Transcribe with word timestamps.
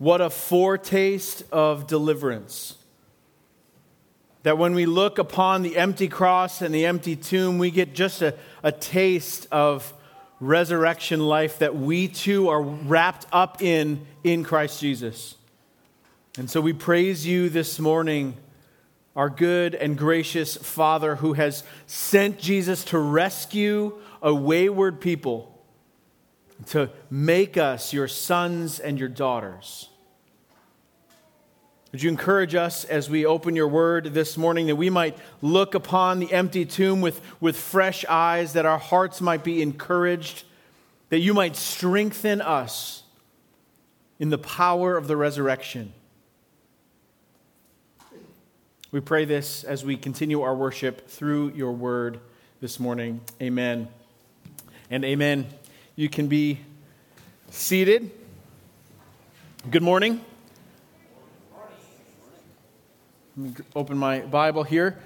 What 0.00 0.22
a 0.22 0.30
foretaste 0.30 1.44
of 1.52 1.86
deliverance. 1.86 2.78
That 4.44 4.56
when 4.56 4.74
we 4.74 4.86
look 4.86 5.18
upon 5.18 5.60
the 5.60 5.76
empty 5.76 6.08
cross 6.08 6.62
and 6.62 6.74
the 6.74 6.86
empty 6.86 7.16
tomb, 7.16 7.58
we 7.58 7.70
get 7.70 7.94
just 7.94 8.22
a, 8.22 8.34
a 8.62 8.72
taste 8.72 9.46
of 9.52 9.92
resurrection 10.40 11.20
life 11.20 11.58
that 11.58 11.76
we 11.76 12.08
too 12.08 12.48
are 12.48 12.62
wrapped 12.62 13.26
up 13.30 13.60
in 13.60 14.06
in 14.24 14.42
Christ 14.42 14.80
Jesus. 14.80 15.34
And 16.38 16.48
so 16.48 16.62
we 16.62 16.72
praise 16.72 17.26
you 17.26 17.50
this 17.50 17.78
morning, 17.78 18.38
our 19.14 19.28
good 19.28 19.74
and 19.74 19.98
gracious 19.98 20.56
Father 20.56 21.16
who 21.16 21.34
has 21.34 21.62
sent 21.86 22.38
Jesus 22.38 22.84
to 22.86 22.98
rescue 22.98 23.98
a 24.22 24.34
wayward 24.34 25.02
people, 25.02 25.62
to 26.68 26.88
make 27.10 27.58
us 27.58 27.92
your 27.92 28.08
sons 28.08 28.80
and 28.80 28.98
your 28.98 29.10
daughters. 29.10 29.89
Would 31.92 32.02
you 32.02 32.08
encourage 32.08 32.54
us 32.54 32.84
as 32.84 33.10
we 33.10 33.26
open 33.26 33.56
your 33.56 33.66
word 33.66 34.14
this 34.14 34.36
morning 34.36 34.68
that 34.68 34.76
we 34.76 34.90
might 34.90 35.18
look 35.42 35.74
upon 35.74 36.20
the 36.20 36.32
empty 36.32 36.64
tomb 36.64 37.00
with, 37.00 37.20
with 37.40 37.56
fresh 37.56 38.04
eyes, 38.08 38.52
that 38.52 38.64
our 38.64 38.78
hearts 38.78 39.20
might 39.20 39.42
be 39.42 39.60
encouraged, 39.60 40.44
that 41.08 41.18
you 41.18 41.34
might 41.34 41.56
strengthen 41.56 42.40
us 42.40 43.02
in 44.20 44.30
the 44.30 44.38
power 44.38 44.96
of 44.96 45.08
the 45.08 45.16
resurrection. 45.16 45.92
We 48.92 49.00
pray 49.00 49.24
this 49.24 49.64
as 49.64 49.84
we 49.84 49.96
continue 49.96 50.42
our 50.42 50.54
worship 50.54 51.08
through 51.08 51.54
your 51.54 51.72
word 51.72 52.20
this 52.60 52.78
morning. 52.78 53.20
Amen. 53.42 53.88
And 54.90 55.04
amen. 55.04 55.46
You 55.96 56.08
can 56.08 56.28
be 56.28 56.60
seated. 57.50 58.12
Good 59.70 59.82
morning. 59.82 60.24
Open 63.74 63.96
my 63.98 64.20
Bible 64.20 64.62
here. 64.62 64.98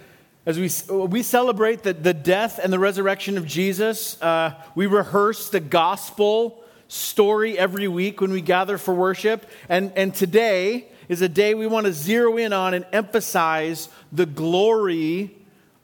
As 0.46 0.58
we, 0.58 0.70
we 1.06 1.22
celebrate 1.22 1.82
the, 1.82 1.94
the 1.94 2.12
death 2.12 2.60
and 2.62 2.72
the 2.72 2.78
resurrection 2.78 3.38
of 3.38 3.46
Jesus, 3.46 4.20
uh, 4.20 4.54
we 4.74 4.86
rehearse 4.86 5.48
the 5.48 5.60
gospel 5.60 6.62
story 6.88 7.58
every 7.58 7.88
week 7.88 8.20
when 8.20 8.30
we 8.30 8.40
gather 8.40 8.76
for 8.76 8.94
worship. 8.94 9.46
And, 9.68 9.92
and 9.96 10.14
today 10.14 10.86
is 11.08 11.22
a 11.22 11.28
day 11.28 11.54
we 11.54 11.66
want 11.66 11.86
to 11.86 11.92
zero 11.92 12.36
in 12.36 12.52
on 12.52 12.74
and 12.74 12.86
emphasize 12.92 13.88
the 14.12 14.26
glory 14.26 15.34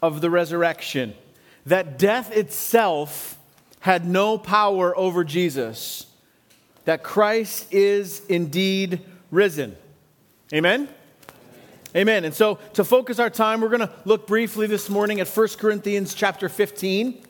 of 0.02 0.20
the 0.20 0.30
resurrection. 0.30 1.14
That 1.66 1.98
death 1.98 2.30
itself 2.36 3.38
had 3.80 4.06
no 4.06 4.36
power 4.36 4.96
over 4.96 5.24
Jesus, 5.24 6.06
that 6.84 7.02
Christ 7.02 7.72
is 7.72 8.20
indeed 8.26 9.00
risen. 9.30 9.76
Amen? 10.52 10.88
Amen. 11.96 12.24
And 12.24 12.32
so 12.32 12.56
to 12.74 12.84
focus 12.84 13.18
our 13.18 13.30
time, 13.30 13.60
we're 13.60 13.68
going 13.68 13.80
to 13.80 13.90
look 14.04 14.28
briefly 14.28 14.68
this 14.68 14.88
morning 14.88 15.18
at 15.18 15.26
1 15.26 15.48
Corinthians 15.58 16.14
chapter 16.14 16.48
15. 16.48 17.20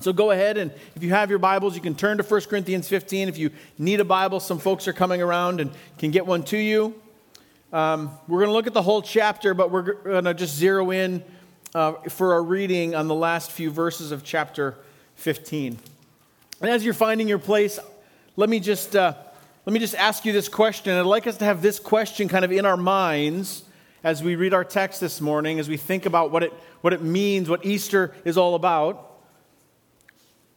So 0.00 0.14
go 0.14 0.30
ahead 0.30 0.56
and 0.56 0.72
if 0.96 1.02
you 1.02 1.10
have 1.10 1.28
your 1.28 1.38
Bibles, 1.38 1.74
you 1.74 1.82
can 1.82 1.94
turn 1.94 2.16
to 2.16 2.22
1 2.22 2.40
Corinthians 2.42 2.88
15. 2.88 3.28
If 3.28 3.36
you 3.36 3.50
need 3.76 4.00
a 4.00 4.04
Bible, 4.04 4.40
some 4.40 4.58
folks 4.58 4.88
are 4.88 4.94
coming 4.94 5.20
around 5.20 5.60
and 5.60 5.70
can 5.98 6.10
get 6.10 6.24
one 6.24 6.42
to 6.44 6.56
you. 6.56 6.94
Um, 7.70 8.10
we're 8.28 8.38
going 8.38 8.48
to 8.48 8.54
look 8.54 8.66
at 8.66 8.72
the 8.72 8.80
whole 8.80 9.02
chapter, 9.02 9.52
but 9.52 9.70
we're 9.70 9.82
going 9.82 10.24
to 10.24 10.32
just 10.32 10.56
zero 10.56 10.90
in 10.90 11.22
uh, 11.74 11.92
for 12.08 12.32
our 12.32 12.42
reading 12.42 12.94
on 12.94 13.08
the 13.08 13.14
last 13.14 13.50
few 13.50 13.70
verses 13.70 14.10
of 14.10 14.24
chapter 14.24 14.74
15. 15.16 15.78
And 16.62 16.70
as 16.70 16.82
you're 16.82 16.94
finding 16.94 17.28
your 17.28 17.38
place, 17.38 17.78
let 18.36 18.48
me 18.48 18.58
just 18.58 18.96
uh, 18.96 19.14
let 19.66 19.74
me 19.74 19.80
just 19.80 19.94
ask 19.96 20.24
you 20.24 20.32
this 20.32 20.48
question. 20.48 20.96
I'd 20.96 21.02
like 21.02 21.26
us 21.26 21.36
to 21.38 21.44
have 21.44 21.60
this 21.60 21.78
question 21.78 22.28
kind 22.28 22.44
of 22.44 22.52
in 22.52 22.64
our 22.64 22.78
minds 22.78 23.64
as 24.04 24.22
we 24.22 24.36
read 24.36 24.52
our 24.52 24.64
text 24.64 25.00
this 25.00 25.20
morning, 25.20 25.58
as 25.58 25.68
we 25.68 25.76
think 25.76 26.06
about 26.06 26.30
what 26.30 26.42
it, 26.42 26.52
what 26.80 26.92
it 26.92 27.02
means, 27.02 27.48
what 27.48 27.64
Easter 27.64 28.14
is 28.24 28.36
all 28.36 28.54
about, 28.54 29.10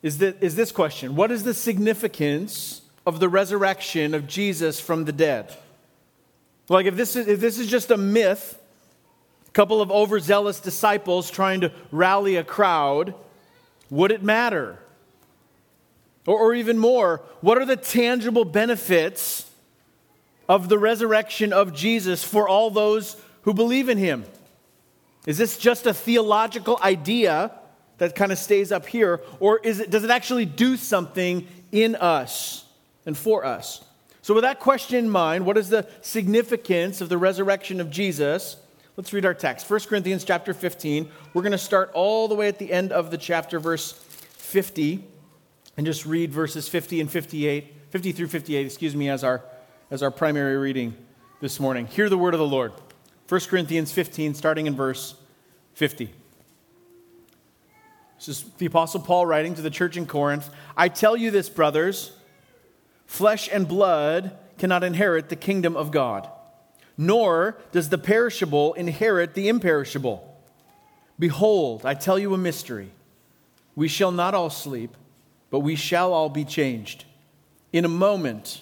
is, 0.01 0.19
that, 0.19 0.41
is 0.41 0.55
this 0.55 0.71
question 0.71 1.15
What 1.15 1.31
is 1.31 1.43
the 1.43 1.53
significance 1.53 2.81
of 3.05 3.19
the 3.19 3.29
resurrection 3.29 4.13
of 4.13 4.27
Jesus 4.27 4.79
from 4.79 5.05
the 5.05 5.11
dead? 5.11 5.55
Like, 6.69 6.87
if 6.87 6.95
this 6.95 7.15
is, 7.15 7.27
if 7.27 7.39
this 7.39 7.59
is 7.59 7.67
just 7.67 7.91
a 7.91 7.97
myth, 7.97 8.59
a 9.47 9.51
couple 9.51 9.81
of 9.81 9.91
overzealous 9.91 10.59
disciples 10.59 11.29
trying 11.29 11.61
to 11.61 11.71
rally 11.91 12.37
a 12.37 12.43
crowd, 12.43 13.13
would 13.91 14.11
it 14.11 14.23
matter? 14.23 14.79
Or, 16.25 16.39
or 16.39 16.55
even 16.55 16.79
more, 16.79 17.21
what 17.41 17.59
are 17.59 17.65
the 17.65 17.75
tangible 17.75 18.45
benefits 18.45 19.49
of 20.49 20.69
the 20.69 20.79
resurrection 20.79 21.53
of 21.53 21.73
Jesus 21.73 22.23
for 22.23 22.47
all 22.49 22.71
those 22.71 23.21
who 23.45 23.53
believe 23.53 23.89
in 23.89 23.97
him? 23.97 24.25
Is 25.25 25.37
this 25.37 25.57
just 25.57 25.85
a 25.85 25.93
theological 25.93 26.77
idea 26.81 27.51
that 27.99 28.15
kind 28.15 28.31
of 28.31 28.37
stays 28.37 28.71
up 28.71 28.87
here, 28.87 29.21
or 29.39 29.59
is 29.59 29.79
it, 29.79 29.89
does 29.89 30.03
it 30.03 30.09
actually 30.09 30.45
do 30.45 30.75
something 30.75 31.47
in 31.71 31.95
us 31.95 32.65
and 33.05 33.17
for 33.17 33.45
us? 33.45 33.83
So, 34.21 34.33
with 34.33 34.43
that 34.43 34.59
question 34.59 34.97
in 34.97 35.09
mind, 35.09 35.45
what 35.45 35.57
is 35.57 35.69
the 35.69 35.87
significance 36.01 37.01
of 37.01 37.09
the 37.09 37.17
resurrection 37.17 37.79
of 37.79 37.91
Jesus? 37.91 38.57
Let's 38.97 39.13
read 39.13 39.25
our 39.25 39.33
text. 39.35 39.69
1 39.69 39.79
Corinthians 39.81 40.23
chapter 40.23 40.53
15. 40.53 41.11
We're 41.33 41.43
going 41.43 41.51
to 41.51 41.57
start 41.57 41.91
all 41.93 42.27
the 42.27 42.35
way 42.35 42.47
at 42.47 42.57
the 42.57 42.71
end 42.71 42.91
of 42.91 43.11
the 43.11 43.17
chapter, 43.17 43.59
verse 43.59 43.91
50, 43.91 45.03
and 45.77 45.85
just 45.85 46.05
read 46.05 46.33
verses 46.33 46.67
50 46.67 47.01
and 47.01 47.11
58, 47.11 47.73
50 47.91 48.11
through 48.11 48.27
58, 48.27 48.65
excuse 48.65 48.95
me, 48.95 49.09
as 49.09 49.23
our, 49.23 49.43
as 49.91 50.01
our 50.01 50.11
primary 50.11 50.57
reading 50.57 50.95
this 51.41 51.59
morning. 51.59 51.85
Hear 51.85 52.09
the 52.09 52.17
word 52.17 52.33
of 52.33 52.39
the 52.39 52.47
Lord. 52.47 52.73
1 53.27 53.41
Corinthians 53.41 53.91
15, 53.91 54.35
starting 54.35 54.67
in 54.67 54.75
verse 54.75 55.15
50. 55.73 56.13
This 58.17 58.27
is 58.27 58.43
the 58.57 58.67
Apostle 58.67 59.01
Paul 59.01 59.25
writing 59.25 59.55
to 59.55 59.61
the 59.61 59.69
church 59.69 59.97
in 59.97 60.05
Corinth. 60.05 60.49
I 60.77 60.89
tell 60.89 61.17
you 61.17 61.31
this, 61.31 61.49
brothers 61.49 62.11
flesh 63.05 63.47
and 63.51 63.67
blood 63.67 64.35
cannot 64.57 64.83
inherit 64.83 65.29
the 65.29 65.35
kingdom 65.35 65.77
of 65.77 65.91
God, 65.91 66.29
nor 66.97 67.57
does 67.71 67.89
the 67.89 67.97
perishable 67.97 68.73
inherit 68.73 69.33
the 69.33 69.47
imperishable. 69.47 70.35
Behold, 71.19 71.85
I 71.85 71.93
tell 71.93 72.17
you 72.17 72.33
a 72.33 72.37
mystery. 72.37 72.91
We 73.75 73.87
shall 73.87 74.11
not 74.11 74.33
all 74.33 74.49
sleep, 74.49 74.95
but 75.49 75.59
we 75.59 75.75
shall 75.75 76.13
all 76.13 76.29
be 76.29 76.45
changed. 76.45 77.05
In 77.71 77.85
a 77.85 77.89
moment, 77.89 78.61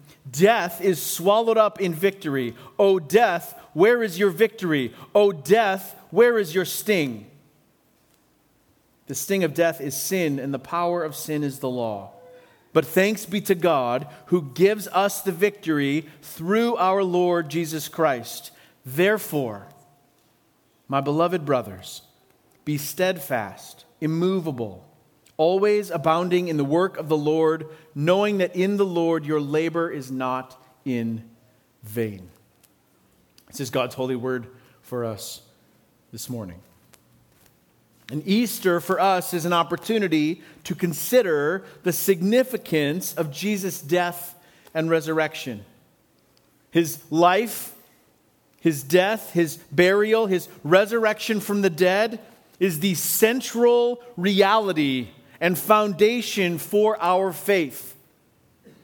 Death 0.29 0.81
is 0.81 1.01
swallowed 1.01 1.57
up 1.57 1.81
in 1.81 1.93
victory. 1.93 2.55
O 2.77 2.99
death, 2.99 3.59
where 3.73 4.03
is 4.03 4.19
your 4.19 4.29
victory? 4.29 4.93
O 5.15 5.31
death, 5.31 5.95
where 6.11 6.37
is 6.37 6.53
your 6.53 6.65
sting? 6.65 7.25
The 9.07 9.15
sting 9.15 9.43
of 9.43 9.53
death 9.53 9.81
is 9.81 9.95
sin, 9.95 10.39
and 10.39 10.53
the 10.53 10.59
power 10.59 11.03
of 11.03 11.15
sin 11.15 11.43
is 11.43 11.59
the 11.59 11.69
law. 11.69 12.11
But 12.73 12.85
thanks 12.85 13.25
be 13.25 13.41
to 13.41 13.55
God 13.55 14.07
who 14.27 14.51
gives 14.53 14.87
us 14.87 15.21
the 15.21 15.31
victory 15.31 16.07
through 16.21 16.77
our 16.77 17.03
Lord 17.03 17.49
Jesus 17.49 17.89
Christ. 17.89 18.51
Therefore, 18.85 19.67
my 20.87 21.01
beloved 21.01 21.45
brothers, 21.45 22.03
be 22.63 22.77
steadfast, 22.77 23.85
immovable, 23.99 24.85
always 25.41 25.89
abounding 25.89 26.49
in 26.49 26.57
the 26.57 26.63
work 26.63 26.97
of 26.97 27.09
the 27.09 27.17
Lord, 27.17 27.65
knowing 27.95 28.37
that 28.37 28.55
in 28.55 28.77
the 28.77 28.85
Lord 28.85 29.25
your 29.25 29.41
labor 29.41 29.89
is 29.89 30.11
not 30.11 30.63
in 30.85 31.27
vain. 31.81 32.29
This 33.47 33.59
is 33.59 33.71
God's 33.71 33.95
holy 33.95 34.15
word 34.15 34.45
for 34.83 35.03
us 35.03 35.41
this 36.11 36.29
morning. 36.29 36.59
And 38.11 38.21
Easter 38.27 38.79
for 38.79 38.99
us 38.99 39.33
is 39.33 39.45
an 39.45 39.51
opportunity 39.51 40.43
to 40.65 40.75
consider 40.75 41.63
the 41.81 41.91
significance 41.91 43.15
of 43.15 43.31
Jesus' 43.31 43.81
death 43.81 44.35
and 44.75 44.91
resurrection. 44.91 45.65
His 46.69 46.99
life, 47.09 47.73
his 48.59 48.83
death, 48.83 49.33
his 49.33 49.57
burial, 49.71 50.27
his 50.27 50.47
resurrection 50.63 51.39
from 51.39 51.63
the 51.63 51.71
dead 51.71 52.19
is 52.59 52.79
the 52.79 52.93
central 52.93 54.03
reality 54.15 55.07
and 55.41 55.57
foundation 55.57 56.59
for 56.59 57.01
our 57.01 57.33
faith. 57.33 57.97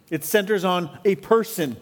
It 0.09 0.25
centers 0.25 0.65
on 0.65 0.89
a 1.05 1.15
person. 1.15 1.77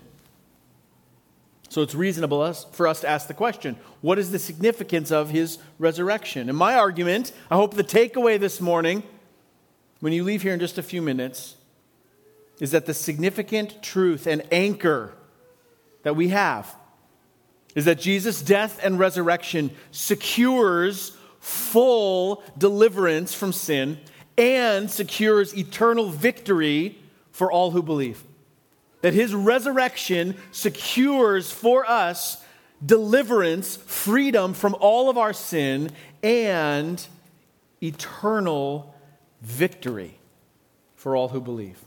So 1.70 1.82
it's 1.82 1.96
reasonable 1.96 2.54
for 2.54 2.88
us 2.88 3.02
to 3.02 3.10
ask 3.10 3.28
the 3.28 3.34
question 3.34 3.78
what 4.02 4.20
is 4.20 4.32
the 4.32 4.40
significance 4.40 5.12
of 5.12 5.32
his 5.32 5.58
resurrection? 5.80 6.50
And 6.50 6.58
my 6.58 6.76
argument, 6.76 7.32
I 7.50 7.56
hope 7.56 7.74
the 7.74 7.84
takeaway 7.84 8.40
this 8.40 8.62
morning, 8.62 9.02
when 10.02 10.14
you 10.14 10.24
leave 10.24 10.42
here 10.42 10.54
in 10.54 10.60
just 10.60 10.78
a 10.78 10.84
few 10.84 11.02
minutes, 11.02 11.56
is 12.60 12.72
that 12.72 12.86
the 12.86 12.94
significant 12.94 13.82
truth 13.82 14.28
and 14.28 14.44
anchor 14.52 15.14
that 16.04 16.16
we 16.16 16.30
have 16.30 16.76
is 17.76 17.86
that 17.86 18.00
Jesus' 18.00 18.42
death 18.42 18.80
and 18.84 18.98
resurrection 18.98 19.72
secures 19.92 21.18
full 21.40 22.42
deliverance 22.58 23.34
from 23.34 23.52
sin 23.52 24.00
and 24.38 24.90
secures 24.90 25.56
eternal 25.56 26.10
victory 26.10 26.98
for 27.32 27.52
all 27.52 27.72
who 27.72 27.82
believe. 27.82 28.24
That 29.02 29.14
his 29.14 29.34
resurrection 29.34 30.36
secures 30.52 31.52
for 31.52 31.90
us 31.90 32.44
deliverance, 32.86 33.78
freedom 33.78 34.54
from 34.54 34.76
all 34.80 35.10
of 35.10 35.18
our 35.18 35.34
sin, 35.34 35.92
and 36.24 37.06
eternal 37.82 38.96
victory 39.42 40.18
for 40.96 41.16
all 41.16 41.30
who 41.30 41.40
believe. 41.40 41.80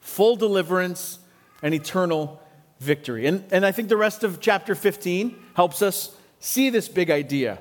Full 0.00 0.36
deliverance 0.36 1.18
and 1.62 1.74
eternal 1.74 2.40
victory. 2.78 3.26
And, 3.26 3.44
and 3.50 3.66
I 3.66 3.72
think 3.72 3.88
the 3.88 3.96
rest 3.96 4.22
of 4.22 4.40
chapter 4.40 4.74
15 4.74 5.36
helps 5.54 5.82
us 5.82 6.14
see 6.38 6.70
this 6.70 6.88
big 6.88 7.10
idea 7.10 7.58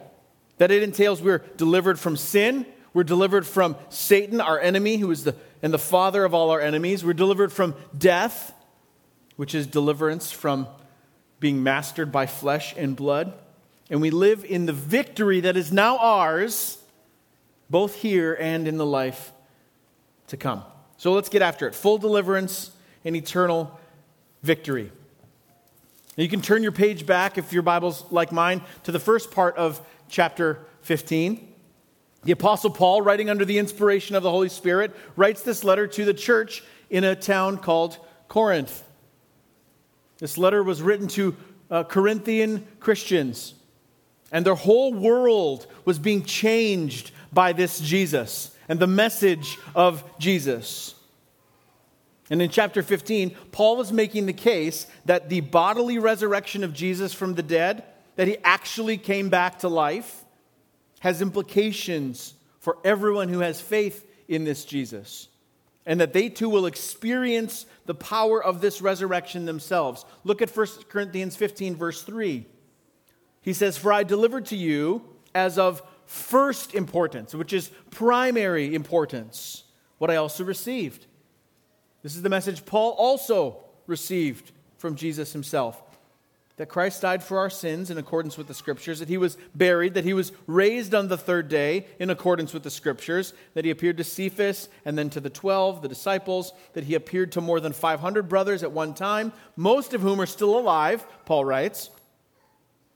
that 0.57 0.71
it 0.71 0.83
entails 0.83 1.21
we're 1.21 1.39
delivered 1.57 1.99
from 1.99 2.15
sin, 2.15 2.65
we're 2.95 3.03
delivered 3.03 3.45
from 3.45 3.75
Satan, 3.89 4.39
our 4.39 4.57
enemy, 4.57 4.95
who 4.95 5.11
is 5.11 5.25
the 5.25 5.35
and 5.61 5.73
the 5.73 5.77
father 5.77 6.23
of 6.23 6.33
all 6.33 6.49
our 6.49 6.61
enemies. 6.61 7.03
We're 7.03 7.11
delivered 7.11 7.51
from 7.51 7.75
death, 7.95 8.53
which 9.35 9.53
is 9.53 9.67
deliverance 9.67 10.31
from 10.31 10.67
being 11.41 11.61
mastered 11.61 12.09
by 12.09 12.25
flesh 12.25 12.73
and 12.77 12.95
blood. 12.95 13.33
And 13.89 13.99
we 13.99 14.11
live 14.11 14.45
in 14.45 14.65
the 14.65 14.73
victory 14.73 15.41
that 15.41 15.57
is 15.57 15.73
now 15.73 15.97
ours, 15.97 16.77
both 17.69 17.95
here 17.95 18.33
and 18.39 18.65
in 18.65 18.77
the 18.77 18.85
life 18.85 19.33
to 20.27 20.37
come. 20.37 20.63
So 20.95 21.11
let's 21.11 21.27
get 21.27 21.41
after 21.41 21.67
it. 21.67 21.75
Full 21.75 21.97
deliverance 21.97 22.71
and 23.03 23.13
eternal 23.13 23.77
victory. 24.41 24.89
Now 26.17 26.21
you 26.21 26.29
can 26.29 26.41
turn 26.41 26.63
your 26.63 26.71
page 26.71 27.05
back, 27.05 27.37
if 27.37 27.51
your 27.51 27.61
Bible's 27.61 28.09
like 28.09 28.31
mine, 28.31 28.61
to 28.83 28.93
the 28.93 29.01
first 29.01 29.31
part 29.31 29.57
of 29.57 29.85
chapter 30.07 30.65
15. 30.83 31.54
The 32.25 32.31
Apostle 32.31 32.71
Paul, 32.71 33.03
writing 33.03 33.29
under 33.29 33.45
the 33.45 33.59
inspiration 33.59 34.15
of 34.15 34.23
the 34.23 34.31
Holy 34.31 34.49
Spirit, 34.49 34.95
writes 35.15 35.43
this 35.43 35.63
letter 35.63 35.85
to 35.85 36.05
the 36.05 36.13
church 36.13 36.63
in 36.89 37.03
a 37.03 37.15
town 37.15 37.59
called 37.59 37.99
Corinth. 38.27 38.83
This 40.17 40.35
letter 40.35 40.63
was 40.63 40.81
written 40.81 41.07
to 41.09 41.35
uh, 41.69 41.83
Corinthian 41.83 42.65
Christians, 42.79 43.53
and 44.31 44.43
their 44.43 44.55
whole 44.55 44.91
world 44.91 45.67
was 45.85 45.99
being 45.99 46.23
changed 46.23 47.11
by 47.31 47.53
this 47.53 47.79
Jesus 47.79 48.55
and 48.67 48.79
the 48.79 48.87
message 48.87 49.59
of 49.75 50.03
Jesus. 50.17 50.95
And 52.31 52.41
in 52.41 52.49
chapter 52.49 52.81
15, 52.81 53.35
Paul 53.51 53.81
is 53.81 53.91
making 53.91 54.25
the 54.25 54.33
case 54.33 54.87
that 55.05 55.29
the 55.29 55.41
bodily 55.41 55.99
resurrection 55.99 56.63
of 56.63 56.73
Jesus 56.73 57.13
from 57.13 57.35
the 57.35 57.43
dead, 57.43 57.83
that 58.15 58.27
he 58.27 58.37
actually 58.43 58.97
came 58.97 59.29
back 59.29 59.59
to 59.59 59.67
life, 59.67 60.24
has 60.99 61.21
implications 61.21 62.33
for 62.59 62.77
everyone 62.83 63.29
who 63.29 63.39
has 63.39 63.61
faith 63.61 64.05
in 64.27 64.43
this 64.43 64.65
Jesus, 64.65 65.27
and 65.85 65.99
that 65.99 66.13
they 66.13 66.29
too 66.29 66.49
will 66.49 66.65
experience 66.65 67.65
the 67.85 67.93
power 67.93 68.43
of 68.43 68.61
this 68.61 68.81
resurrection 68.81 69.45
themselves. 69.45 70.03
Look 70.23 70.41
at 70.41 70.55
1 70.55 70.67
Corinthians 70.89 71.35
15, 71.35 71.75
verse 71.75 72.01
3. 72.01 72.45
He 73.41 73.53
says, 73.53 73.77
For 73.77 73.93
I 73.93 74.03
delivered 74.03 74.47
to 74.47 74.55
you 74.55 75.03
as 75.35 75.59
of 75.59 75.83
first 76.05 76.73
importance, 76.73 77.35
which 77.35 77.53
is 77.53 77.69
primary 77.91 78.73
importance, 78.73 79.63
what 79.99 80.09
I 80.09 80.15
also 80.15 80.43
received. 80.43 81.05
This 82.01 82.15
is 82.15 82.21
the 82.21 82.29
message 82.29 82.65
Paul 82.65 82.91
also 82.97 83.63
received 83.87 84.51
from 84.77 84.95
Jesus 84.95 85.33
himself 85.33 85.81
that 86.57 86.69
Christ 86.69 87.01
died 87.01 87.21
for 87.21 87.39
our 87.39 87.49
sins 87.49 87.89
in 87.89 87.97
accordance 87.97 88.37
with 88.37 88.47
the 88.47 88.53
Scriptures, 88.53 88.99
that 88.99 89.09
he 89.09 89.17
was 89.17 89.37
buried, 89.53 89.93
that 89.95 90.05
he 90.05 90.13
was 90.13 90.31
raised 90.47 90.95
on 90.95 91.09
the 91.09 91.17
third 91.17 91.49
day 91.49 91.85
in 91.99 92.09
accordance 92.09 92.53
with 92.53 92.63
the 92.63 92.69
Scriptures, 92.69 93.33
that 93.55 93.65
he 93.65 93.71
appeared 93.71 93.97
to 93.97 94.03
Cephas 94.03 94.69
and 94.85 94.97
then 94.97 95.09
to 95.09 95.19
the 95.19 95.29
twelve, 95.29 95.81
the 95.81 95.89
disciples, 95.89 96.53
that 96.73 96.85
he 96.85 96.95
appeared 96.95 97.33
to 97.33 97.41
more 97.41 97.59
than 97.59 97.73
500 97.73 98.29
brothers 98.29 98.63
at 98.63 98.71
one 98.71 98.93
time, 98.93 99.33
most 99.57 99.93
of 99.93 100.01
whom 100.01 100.21
are 100.21 100.25
still 100.25 100.57
alive, 100.57 101.05
Paul 101.25 101.43
writes, 101.43 101.89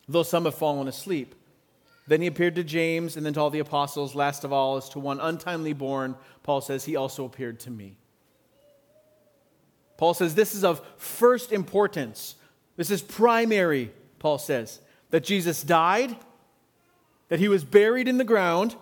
though 0.08 0.24
some 0.24 0.46
have 0.46 0.56
fallen 0.56 0.88
asleep. 0.88 1.36
Then 2.08 2.22
he 2.22 2.28
appeared 2.28 2.56
to 2.56 2.64
James 2.64 3.18
and 3.18 3.26
then 3.26 3.34
to 3.34 3.42
all 3.42 3.52
the 3.52 3.60
apostles. 3.60 4.16
Last 4.16 4.44
of 4.44 4.52
all, 4.52 4.78
as 4.78 4.90
to 4.90 5.00
one 5.00 5.20
untimely 5.20 5.74
born, 5.74 6.16
Paul 6.42 6.62
says, 6.62 6.86
he 6.86 6.96
also 6.96 7.26
appeared 7.26 7.60
to 7.62 7.70
me. 7.70 7.98
Paul 9.98 10.14
says 10.14 10.34
this 10.34 10.56
is 10.56 10.64
of 10.64 10.82
first 10.98 11.52
importance 11.52 12.36
this 12.80 12.92
is 12.92 13.02
primary, 13.02 13.92
Paul 14.20 14.38
says, 14.38 14.80
that 15.10 15.26
Jesus 15.26 15.64
died, 15.64 16.16
that 17.28 17.40
he 17.40 17.50
was 17.50 17.66
buried 17.66 18.08
in 18.08 18.18
the 18.18 18.24
ground, 18.24 18.74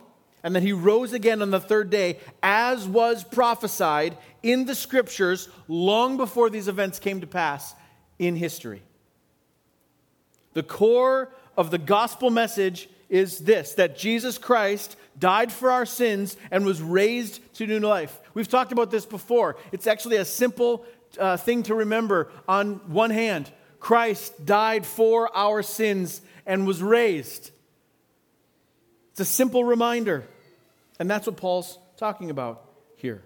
and 0.44 0.56
that 0.56 0.62
he 0.62 0.72
rose 0.72 1.14
again 1.14 1.42
on 1.42 1.50
the 1.50 1.60
third 1.60 1.90
day, 1.90 2.20
as 2.44 2.88
was 2.88 3.24
prophesied 3.24 4.16
in 4.44 4.66
the 4.66 4.76
scriptures 4.76 5.50
long 5.68 6.16
before 6.16 6.52
these 6.52 6.68
events 6.68 7.00
came 7.00 7.22
to 7.22 7.26
pass 7.26 7.74
in 8.20 8.36
history. 8.36 8.84
The 10.54 10.62
core 10.62 11.34
of 11.58 11.72
the 11.72 11.80
gospel 11.80 12.30
message 12.30 12.88
is 13.10 13.40
this 13.40 13.74
that 13.74 13.98
Jesus 13.98 14.38
Christ 14.38 14.96
died 15.18 15.52
for 15.52 15.72
our 15.72 15.88
sins 15.88 16.38
and 16.52 16.68
was 16.68 16.84
raised 16.84 17.42
to 17.56 17.66
new 17.66 17.80
life. 17.80 18.22
We've 18.36 18.48
talked 18.48 18.72
about 18.72 18.92
this 18.92 19.08
before. 19.08 19.58
It's 19.72 19.88
actually 19.88 20.18
a 20.18 20.26
simple 20.26 20.86
uh, 21.18 21.38
thing 21.38 21.64
to 21.64 21.74
remember 21.74 22.30
on 22.48 22.76
one 22.92 23.10
hand. 23.10 23.52
Christ 23.80 24.46
died 24.46 24.86
for 24.86 25.36
our 25.36 25.62
sins 25.62 26.22
and 26.46 26.66
was 26.66 26.82
raised. 26.82 27.52
It's 29.12 29.20
a 29.20 29.26
simple 29.26 29.64
reminder. 29.64 30.28
And 31.00 31.10
that's 31.10 31.28
what 31.28 31.38
Paul's 31.38 31.78
talking 31.98 32.30
about 32.30 32.64
here. 32.96 33.24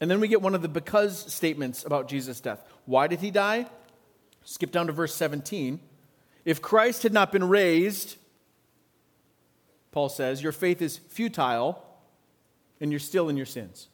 And 0.00 0.10
then 0.10 0.20
we 0.20 0.28
get 0.28 0.42
one 0.42 0.54
of 0.54 0.62
the 0.62 0.68
because 0.68 1.32
statements 1.32 1.84
about 1.84 2.08
Jesus' 2.08 2.40
death. 2.40 2.64
Why 2.86 3.06
did 3.06 3.20
he 3.20 3.30
die? 3.30 3.66
Skip 4.44 4.72
down 4.72 4.88
to 4.88 4.92
verse 4.92 5.14
17. 5.14 5.80
If 6.44 6.60
Christ 6.60 7.04
had 7.04 7.12
not 7.12 7.30
been 7.30 7.48
raised, 7.48 8.16
Paul 9.92 10.08
says, 10.08 10.42
your 10.42 10.52
faith 10.52 10.82
is 10.82 10.96
futile 10.96 11.84
and 12.80 12.90
you're 12.90 12.98
still 12.98 13.28
in 13.28 13.36
your 13.36 13.46
sins. 13.46 13.88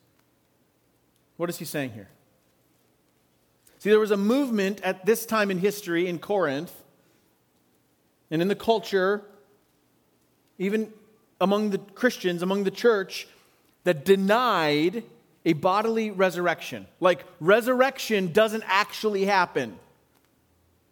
What 1.37 1.51
is 1.51 1.59
he 1.59 1.67
saying 1.67 1.91
here? 1.91 2.09
See, 3.79 3.91
there 3.91 4.01
was 4.01 4.11
a 4.11 4.17
movement 4.17 4.81
at 4.83 5.07
this 5.07 5.25
time 5.25 5.51
in 5.51 5.59
history 5.59 6.09
in 6.09 6.19
Corinth 6.19 6.73
and 8.31 8.43
in 8.43 8.49
the 8.49 8.57
culture, 8.57 9.23
even 10.59 10.93
among 11.41 11.71
the 11.71 11.79
Christians, 11.79 12.43
among 12.43 12.65
the 12.65 12.71
church, 12.71 13.29
that 13.85 14.05
denied 14.05 15.05
a 15.45 15.53
bodily 15.53 16.11
resurrection. 16.11 16.87
Like, 17.01 17.25
resurrection 17.41 18.33
doesn't 18.33 18.65
actually 18.67 19.25
happen, 19.25 19.79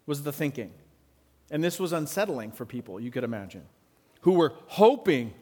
was 0.06 0.22
the 0.22 0.32
thinking. 0.32 0.70
And 1.50 1.62
this 1.62 1.78
was 1.78 1.92
unsettling 1.92 2.52
for 2.52 2.64
people, 2.64 2.98
you 3.00 3.10
could 3.10 3.24
imagine, 3.24 3.62
who 4.22 4.32
were 4.32 4.52
hoping, 4.68 5.34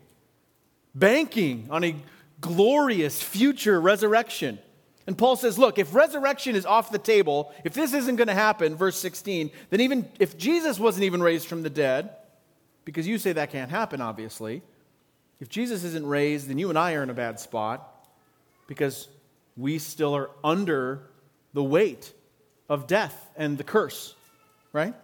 banking 0.94 1.68
on 1.70 1.84
a 1.84 1.94
glorious 2.40 3.22
future 3.22 3.80
resurrection. 3.80 4.58
And 5.06 5.18
Paul 5.18 5.36
says, 5.36 5.58
look, 5.58 5.78
if 5.78 5.94
resurrection 5.94 6.56
is 6.56 6.64
off 6.64 6.90
the 6.90 6.98
table, 6.98 7.52
if 7.62 7.74
this 7.74 7.92
isn't 7.92 8.16
going 8.16 8.28
to 8.28 8.34
happen, 8.34 8.74
verse 8.74 8.98
16, 8.98 9.50
then 9.70 9.80
even 9.80 10.08
if 10.18 10.38
Jesus 10.38 10.78
wasn't 10.78 11.04
even 11.04 11.22
raised 11.22 11.46
from 11.46 11.62
the 11.62 11.70
dead, 11.70 12.10
because 12.84 13.06
you 13.06 13.18
say 13.18 13.32
that 13.32 13.50
can't 13.50 13.70
happen, 13.70 14.00
obviously, 14.00 14.62
if 15.40 15.48
Jesus 15.48 15.84
isn't 15.84 16.06
raised, 16.06 16.48
then 16.48 16.58
you 16.58 16.70
and 16.70 16.78
I 16.78 16.94
are 16.94 17.02
in 17.02 17.10
a 17.10 17.14
bad 17.14 17.38
spot 17.38 18.08
because 18.66 19.08
we 19.56 19.78
still 19.78 20.14
are 20.14 20.30
under 20.42 21.02
the 21.52 21.62
weight 21.62 22.12
of 22.68 22.86
death 22.86 23.30
and 23.36 23.58
the 23.58 23.64
curse, 23.64 24.14
right? 24.72 24.94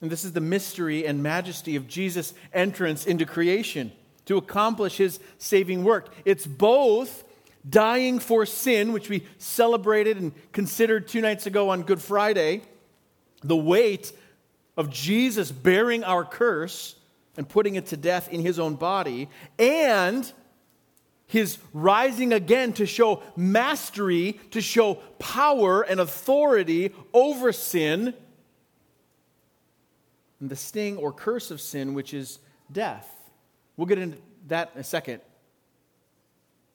And 0.00 0.10
this 0.10 0.24
is 0.24 0.32
the 0.32 0.40
mystery 0.40 1.06
and 1.06 1.22
majesty 1.22 1.74
of 1.76 1.88
Jesus' 1.88 2.34
entrance 2.52 3.06
into 3.06 3.24
creation 3.24 3.92
to 4.26 4.36
accomplish 4.36 4.98
his 4.98 5.18
saving 5.38 5.84
work. 5.84 6.12
It's 6.24 6.46
both 6.46 7.24
dying 7.68 8.18
for 8.18 8.44
sin, 8.44 8.92
which 8.92 9.08
we 9.08 9.26
celebrated 9.38 10.18
and 10.18 10.32
considered 10.52 11.08
two 11.08 11.20
nights 11.20 11.46
ago 11.46 11.70
on 11.70 11.82
Good 11.82 12.02
Friday, 12.02 12.62
the 13.42 13.56
weight 13.56 14.12
of 14.76 14.90
Jesus 14.90 15.50
bearing 15.50 16.04
our 16.04 16.24
curse 16.24 16.96
and 17.36 17.48
putting 17.48 17.76
it 17.76 17.86
to 17.86 17.96
death 17.96 18.28
in 18.32 18.40
his 18.40 18.58
own 18.58 18.74
body, 18.74 19.28
and 19.58 20.32
his 21.26 21.58
rising 21.72 22.32
again 22.32 22.72
to 22.72 22.86
show 22.86 23.22
mastery, 23.36 24.40
to 24.50 24.60
show 24.60 24.94
power 25.18 25.82
and 25.82 26.00
authority 26.00 26.92
over 27.12 27.52
sin, 27.52 28.14
and 30.40 30.50
the 30.50 30.56
sting 30.56 30.96
or 30.96 31.12
curse 31.12 31.50
of 31.50 31.60
sin, 31.60 31.94
which 31.94 32.14
is 32.14 32.38
death. 32.72 33.08
We'll 33.76 33.86
get 33.86 33.98
into 33.98 34.18
that 34.46 34.72
in 34.74 34.80
a 34.80 34.84
second. 34.84 35.20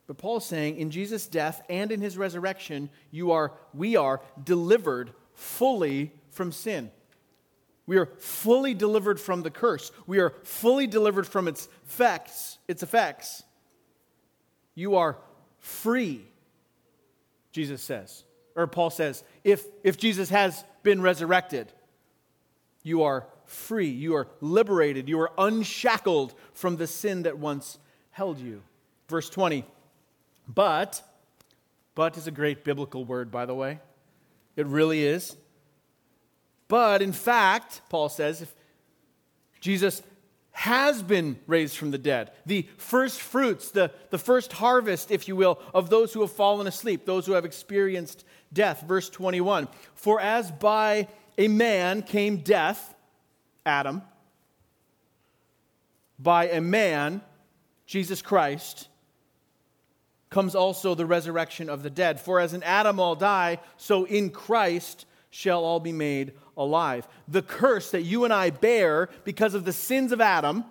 But 0.07 0.17
Paul's 0.17 0.45
saying 0.45 0.77
in 0.77 0.91
Jesus' 0.91 1.27
death 1.27 1.61
and 1.69 1.91
in 1.91 2.01
his 2.01 2.17
resurrection, 2.17 2.89
you 3.11 3.31
are, 3.31 3.53
we 3.73 3.95
are 3.95 4.21
delivered 4.43 5.11
fully 5.33 6.11
from 6.31 6.51
sin. 6.51 6.91
We 7.85 7.97
are 7.97 8.05
fully 8.17 8.73
delivered 8.73 9.19
from 9.19 9.43
the 9.43 9.51
curse. 9.51 9.91
We 10.07 10.19
are 10.19 10.33
fully 10.43 10.87
delivered 10.87 11.27
from 11.27 11.47
its 11.47 11.67
effects, 11.85 12.57
its 12.67 12.83
effects. 12.83 13.43
You 14.75 14.95
are 14.95 15.17
free, 15.59 16.25
Jesus 17.51 17.81
says. 17.81 18.23
Or 18.55 18.67
Paul 18.67 18.89
says, 18.89 19.23
if, 19.43 19.65
if 19.83 19.97
Jesus 19.97 20.29
has 20.29 20.63
been 20.83 21.01
resurrected, 21.01 21.71
you 22.83 23.03
are 23.03 23.27
free. 23.45 23.89
You 23.89 24.15
are 24.15 24.27
liberated. 24.41 25.09
You 25.09 25.19
are 25.21 25.31
unshackled 25.37 26.33
from 26.53 26.77
the 26.77 26.87
sin 26.87 27.23
that 27.23 27.37
once 27.37 27.79
held 28.11 28.39
you. 28.39 28.61
Verse 29.09 29.29
20. 29.29 29.65
But, 30.47 31.01
but 31.95 32.17
is 32.17 32.27
a 32.27 32.31
great 32.31 32.63
biblical 32.63 33.05
word, 33.05 33.31
by 33.31 33.45
the 33.45 33.55
way. 33.55 33.79
It 34.55 34.65
really 34.67 35.03
is. 35.03 35.35
But 36.67 37.01
in 37.01 37.13
fact, 37.13 37.81
Paul 37.89 38.09
says, 38.09 38.41
if 38.41 38.53
Jesus 39.59 40.01
has 40.51 41.01
been 41.01 41.39
raised 41.47 41.77
from 41.77 41.91
the 41.91 41.97
dead, 41.97 42.31
the 42.45 42.67
first 42.77 43.21
fruits, 43.21 43.71
the, 43.71 43.91
the 44.11 44.19
first 44.19 44.53
harvest, 44.53 45.11
if 45.11 45.27
you 45.27 45.35
will, 45.35 45.59
of 45.73 45.89
those 45.89 46.13
who 46.13 46.21
have 46.21 46.31
fallen 46.31 46.67
asleep, 46.67 47.05
those 47.05 47.25
who 47.25 47.33
have 47.33 47.45
experienced 47.45 48.23
death. 48.53 48.83
Verse 48.87 49.09
21 49.09 49.67
For 49.95 50.21
as 50.21 50.51
by 50.51 51.07
a 51.37 51.47
man 51.47 52.03
came 52.03 52.37
death, 52.37 52.93
Adam, 53.65 54.03
by 56.19 56.49
a 56.49 56.61
man, 56.61 57.21
Jesus 57.85 58.21
Christ, 58.21 58.87
comes 60.33 60.55
also 60.55 60.95
the 60.95 61.05
resurrection 61.05 61.69
of 61.69 61.83
the 61.83 61.91
dead. 61.91 62.19
For 62.19 62.39
as 62.39 62.55
in 62.55 62.63
Adam 62.63 62.99
all 62.99 63.15
die, 63.15 63.59
so 63.77 64.05
in 64.05 64.31
Christ 64.31 65.05
shall 65.29 65.63
all 65.63 65.79
be 65.79 65.91
made 65.91 66.33
alive. 66.57 67.07
The 67.27 67.43
curse 67.43 67.91
that 67.91 68.01
you 68.01 68.23
and 68.23 68.33
I 68.33 68.49
bear 68.49 69.09
because 69.25 69.53
of 69.53 69.63
the 69.63 69.71
sins 69.71 70.11
of 70.11 70.19
Adam 70.19 70.65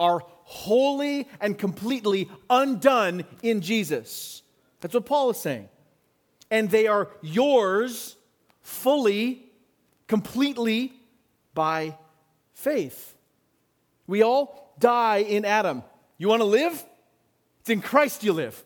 are 0.00 0.24
wholly 0.42 1.28
and 1.40 1.56
completely 1.56 2.28
undone 2.50 3.24
in 3.42 3.60
Jesus. 3.60 4.42
That's 4.80 4.94
what 4.94 5.06
Paul 5.06 5.30
is 5.30 5.38
saying. 5.38 5.68
And 6.50 6.68
they 6.68 6.88
are 6.88 7.08
yours 7.22 8.16
fully, 8.62 9.46
completely 10.08 10.92
by 11.54 11.96
faith. 12.54 13.14
We 14.08 14.22
all 14.22 14.74
die 14.80 15.18
in 15.18 15.44
Adam. 15.44 15.84
You 16.16 16.26
want 16.28 16.40
to 16.40 16.46
live? 16.46 16.84
In 17.70 17.80
Christ 17.80 18.24
you 18.24 18.32
live. 18.32 18.64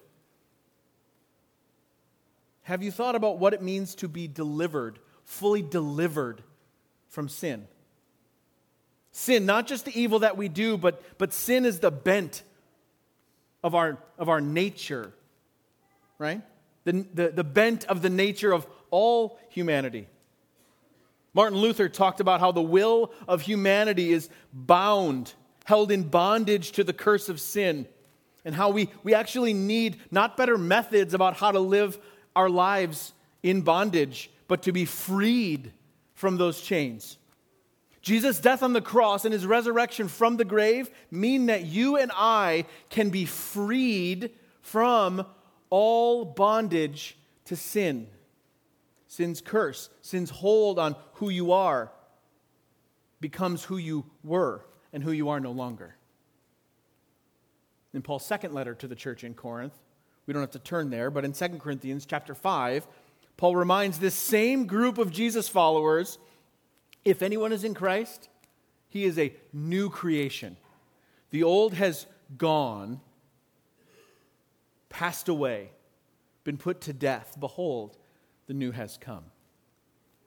Have 2.63 2.83
you 2.83 2.91
thought 2.91 3.15
about 3.15 3.39
what 3.39 3.55
it 3.55 3.63
means 3.63 3.95
to 3.97 4.09
be 4.09 4.29
delivered, 4.29 4.99
fully 5.25 5.63
delivered 5.63 6.43
from 7.09 7.29
sin? 7.29 7.67
Sin, 9.11 9.45
not 9.45 9.67
just 9.67 9.85
the 9.85 10.01
evil 10.01 10.21
that 10.21 10.37
we 10.37 10.49
do, 10.49 10.79
but, 10.79 11.03
but 11.19 11.33
sin 11.33 11.67
is 11.67 11.81
the 11.81 11.91
bent 11.91 12.43
of 13.63 13.75
our, 13.75 13.99
of 14.19 14.29
our 14.29 14.41
nature, 14.41 15.13
right? 16.19 16.41
The, 16.85 17.07
the, 17.13 17.29
the 17.29 17.45
bent 17.45 17.85
of 17.87 18.01
the 18.01 18.11
nature 18.11 18.53
of 18.53 18.67
all 18.91 19.39
humanity. 19.51 20.09
Martin 21.35 21.59
Luther 21.59 21.89
talked 21.89 22.21
about 22.21 22.41
how 22.41 22.53
the 22.53 22.63
will 22.63 23.13
of 23.27 23.43
humanity 23.43 24.13
is 24.13 24.29
bound, 24.53 25.35
held 25.65 25.91
in 25.91 26.05
bondage 26.05 26.73
to 26.73 26.85
the 26.85 26.93
curse 26.93 27.29
of 27.29 27.41
sin, 27.41 27.87
and 28.45 28.55
how 28.55 28.71
we, 28.71 28.89
we 29.03 29.15
actually 29.15 29.55
need 29.55 29.99
not 30.11 30.37
better 30.37 30.59
methods 30.59 31.15
about 31.15 31.37
how 31.37 31.53
to 31.53 31.61
live 31.61 31.99
our 32.35 32.51
lives 32.51 33.13
in 33.43 33.63
bondage, 33.63 34.31
but 34.49 34.63
to 34.63 34.73
be 34.73 34.85
freed 34.85 35.73
from 36.15 36.37
those 36.37 36.61
chains. 36.61 37.19
Jesus' 38.01 38.41
death 38.41 38.63
on 38.63 38.73
the 38.73 38.81
cross 38.81 39.25
and 39.25 39.33
his 39.33 39.47
resurrection 39.47 40.09
from 40.09 40.37
the 40.37 40.45
grave 40.45 40.91
mean 41.11 41.47
that 41.47 41.65
you 41.65 41.97
and 41.97 42.11
I 42.15 42.67
can 42.91 43.11
be 43.11 43.25
freed 43.27 44.31
from 44.61 45.25
all 45.71 46.25
bondage 46.25 47.17
to 47.47 47.57
sin. 47.57 48.09
Sin's 49.07 49.41
curse, 49.41 49.89
sin's 50.01 50.31
hold 50.31 50.79
on 50.79 50.97
who 51.15 51.29
you 51.29 51.53
are, 51.53 51.93
becomes 53.21 53.63
who 53.63 53.77
you 53.77 54.05
were 54.25 54.65
and 54.93 55.03
who 55.03 55.13
you 55.13 55.29
are 55.29 55.39
no 55.39 55.53
longer. 55.53 55.95
In 57.95 58.03
Paul's 58.03 58.25
second 58.25 58.55
letter 58.55 58.75
to 58.75 58.89
the 58.89 58.95
church 58.95 59.25
in 59.25 59.35
Corinth, 59.35 59.75
we 60.27 60.33
don't 60.33 60.43
have 60.43 60.51
to 60.53 60.59
turn 60.59 60.91
there, 60.91 61.11
but 61.11 61.25
in 61.25 61.33
2 61.33 61.49
Corinthians 61.59 62.07
chapter 62.07 62.35
5, 62.35 62.87
Paul 63.37 63.57
reminds 63.57 63.99
this 63.99 64.15
same 64.15 64.67
group 64.67 64.99
of 64.99 65.11
Jesus 65.11 65.49
followers 65.49 66.19
if 67.05 67.23
anyone 67.23 67.53
is 67.53 67.65
in 67.65 67.75
Christ, 67.75 68.29
he 68.89 69.05
is 69.05 69.19
a 69.19 69.35
new 69.53 69.91
creation. 69.91 70.57
The 71.31 71.43
old 71.43 71.75
has 71.75 72.07
gone, 72.37 73.01
passed 74.89 75.29
away, 75.29 75.71
been 76.45 76.59
put 76.59 76.83
to 76.83 76.93
death. 76.93 77.37
Behold, 77.41 77.97
the 78.47 78.55
new 78.55 78.71
has 78.71 78.99
come. 78.99 79.25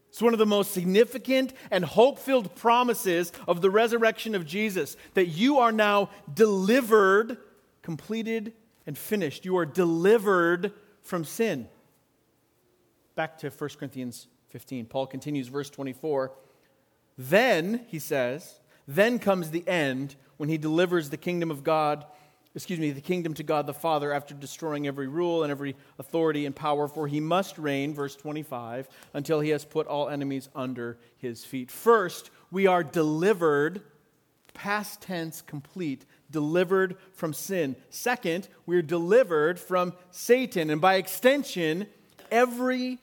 It's 0.09 0.21
one 0.21 0.33
of 0.33 0.39
the 0.39 0.45
most 0.45 0.71
significant 0.71 1.53
and 1.71 1.83
hope 1.83 2.19
filled 2.19 2.55
promises 2.55 3.33
of 3.47 3.61
the 3.61 3.69
resurrection 3.69 4.33
of 4.33 4.45
Jesus 4.45 4.95
that 5.13 5.27
you 5.27 5.59
are 5.59 5.73
now 5.73 6.09
delivered, 6.33 7.37
completed, 7.85 8.51
and 8.87 8.97
finished. 8.97 9.45
You 9.45 9.57
are 9.57 9.65
delivered 9.65 10.73
from 11.03 11.23
sin. 11.23 11.67
Back 13.13 13.37
to 13.37 13.49
1 13.51 13.69
Corinthians 13.77 14.27
15. 14.49 14.87
Paul 14.87 15.05
continues, 15.05 15.47
verse 15.47 15.69
24. 15.69 16.31
Then, 17.17 17.85
he 17.87 17.99
says, 17.99 18.59
then 18.87 19.19
comes 19.19 19.51
the 19.51 19.65
end 19.67 20.15
when 20.37 20.49
he 20.49 20.57
delivers 20.57 21.11
the 21.11 21.17
kingdom 21.17 21.51
of 21.51 21.63
God, 21.63 22.05
excuse 22.55 22.79
me, 22.79 22.89
the 22.89 23.01
kingdom 23.01 23.35
to 23.35 23.43
God 23.43 23.67
the 23.67 23.73
Father 23.73 24.11
after 24.11 24.33
destroying 24.33 24.87
every 24.87 25.07
rule 25.07 25.43
and 25.43 25.51
every 25.51 25.75
authority 25.99 26.47
and 26.47 26.55
power, 26.55 26.87
for 26.87 27.07
he 27.07 27.19
must 27.19 27.57
reign, 27.59 27.93
verse 27.93 28.15
25, 28.15 28.89
until 29.13 29.39
he 29.39 29.51
has 29.51 29.63
put 29.63 29.85
all 29.85 30.09
enemies 30.09 30.49
under 30.55 30.97
his 31.17 31.45
feet. 31.45 31.69
First, 31.69 32.31
we 32.49 32.65
are 32.65 32.83
delivered, 32.83 33.83
past 34.55 35.01
tense 35.01 35.43
complete, 35.43 36.05
delivered 36.31 36.97
from 37.13 37.33
sin. 37.33 37.75
Second, 37.89 38.47
we're 38.65 38.81
delivered 38.81 39.59
from 39.59 39.93
Satan, 40.11 40.69
and 40.69 40.81
by 40.81 40.95
extension, 40.95 41.87
every 42.31 42.99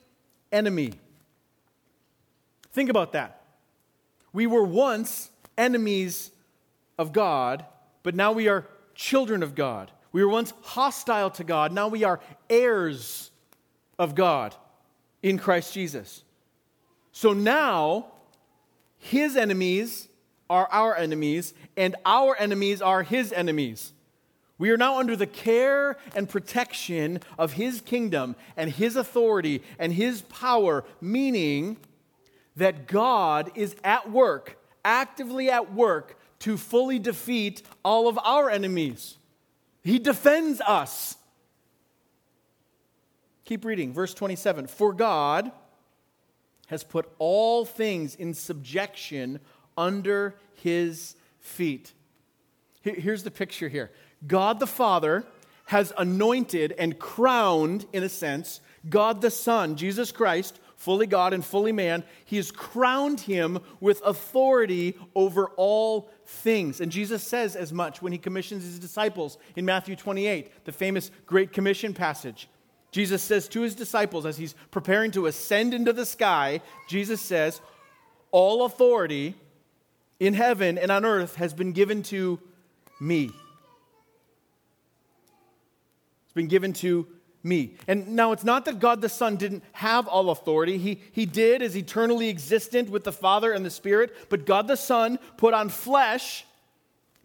enemy. 0.51 0.93
Think 2.71 2.89
about 2.89 3.13
that. 3.13 3.41
We 4.31 4.47
were 4.47 4.63
once 4.63 5.29
enemies 5.57 6.31
of 6.97 7.13
God, 7.13 7.65
but 8.01 8.15
now 8.15 8.31
we 8.31 8.47
are 8.47 8.65
children 8.95 9.43
of 9.43 9.55
God. 9.55 9.91
We 10.11 10.23
were 10.23 10.31
once 10.31 10.53
hostile 10.61 11.31
to 11.31 11.43
God, 11.43 11.71
now 11.71 11.87
we 11.87 12.03
are 12.03 12.19
heirs 12.49 13.31
of 13.97 14.15
God 14.15 14.55
in 15.21 15.37
Christ 15.37 15.73
Jesus. 15.73 16.23
So 17.11 17.33
now, 17.33 18.07
his 18.97 19.35
enemies 19.35 20.07
are 20.49 20.67
our 20.71 20.95
enemies, 20.95 21.53
and 21.75 21.95
our 22.05 22.35
enemies 22.37 22.81
are 22.81 23.03
his 23.03 23.31
enemies. 23.31 23.93
We 24.57 24.69
are 24.71 24.77
now 24.77 24.99
under 24.99 25.15
the 25.15 25.27
care 25.27 25.97
and 26.15 26.29
protection 26.29 27.19
of 27.37 27.53
his 27.53 27.81
kingdom 27.81 28.35
and 28.55 28.71
his 28.71 28.95
authority 28.95 29.63
and 29.79 29.91
his 29.93 30.21
power, 30.21 30.85
meaning 31.01 31.77
that 32.55 32.87
God 32.87 33.51
is 33.55 33.75
at 33.83 34.11
work, 34.11 34.57
actively 34.85 35.49
at 35.49 35.73
work, 35.73 36.19
to 36.39 36.57
fully 36.57 36.99
defeat 36.99 37.63
all 37.83 38.07
of 38.07 38.19
our 38.23 38.49
enemies. 38.49 39.17
He 39.83 39.97
defends 39.97 40.61
us. 40.61 41.17
Keep 43.45 43.65
reading, 43.65 43.91
verse 43.91 44.13
27. 44.13 44.67
For 44.67 44.93
God, 44.93 45.51
has 46.67 46.83
put 46.83 47.11
all 47.19 47.65
things 47.65 48.15
in 48.15 48.33
subjection 48.33 49.39
under 49.77 50.35
his 50.55 51.15
feet. 51.39 51.93
Here's 52.81 53.23
the 53.23 53.31
picture 53.31 53.69
here 53.69 53.91
God 54.25 54.59
the 54.59 54.67
Father 54.67 55.25
has 55.65 55.93
anointed 55.97 56.73
and 56.77 56.99
crowned, 56.99 57.85
in 57.93 58.03
a 58.03 58.09
sense, 58.09 58.59
God 58.89 59.21
the 59.21 59.31
Son, 59.31 59.75
Jesus 59.75 60.11
Christ, 60.11 60.59
fully 60.75 61.07
God 61.07 61.33
and 61.33 61.43
fully 61.43 61.71
man. 61.71 62.03
He 62.25 62.35
has 62.35 62.51
crowned 62.51 63.21
him 63.21 63.59
with 63.79 64.01
authority 64.05 64.97
over 65.15 65.47
all 65.55 66.09
things. 66.25 66.81
And 66.81 66.91
Jesus 66.91 67.23
says 67.23 67.55
as 67.55 67.71
much 67.71 68.01
when 68.01 68.11
he 68.11 68.17
commissions 68.17 68.63
his 68.63 68.79
disciples 68.79 69.37
in 69.55 69.63
Matthew 69.63 69.95
28, 69.95 70.65
the 70.65 70.71
famous 70.71 71.09
Great 71.25 71.53
Commission 71.53 71.93
passage. 71.93 72.49
Jesus 72.91 73.23
says 73.23 73.47
to 73.49 73.61
his 73.61 73.75
disciples 73.75 74.25
as 74.25 74.37
he's 74.37 74.55
preparing 74.69 75.11
to 75.11 75.25
ascend 75.25 75.73
into 75.73 75.93
the 75.93 76.05
sky, 76.05 76.61
Jesus 76.87 77.21
says, 77.21 77.61
All 78.31 78.65
authority 78.65 79.35
in 80.25 80.33
heaven 80.33 80.77
and 80.77 80.89
on 80.89 81.03
earth 81.03 81.35
has 81.35 81.53
been 81.53 81.73
given 81.73 82.01
to 82.01 82.39
me. 82.99 83.29
It's 86.23 86.33
been 86.33 86.47
given 86.47 86.71
to 86.73 87.05
me. 87.43 87.75
And 87.89 88.15
now 88.15 88.31
it's 88.31 88.45
not 88.45 88.63
that 88.65 88.79
God 88.79 89.01
the 89.01 89.09
Son 89.09 89.35
didn't 89.35 89.63
have 89.73 90.07
all 90.07 90.29
authority. 90.29 90.77
He, 90.77 91.01
he 91.11 91.25
did 91.25 91.61
as 91.61 91.75
eternally 91.75 92.29
existent 92.29 92.89
with 92.89 93.03
the 93.03 93.11
Father 93.11 93.51
and 93.51 93.65
the 93.65 93.69
Spirit, 93.69 94.15
but 94.29 94.45
God 94.45 94.69
the 94.69 94.77
Son 94.77 95.19
put 95.35 95.53
on 95.53 95.67
flesh, 95.67 96.45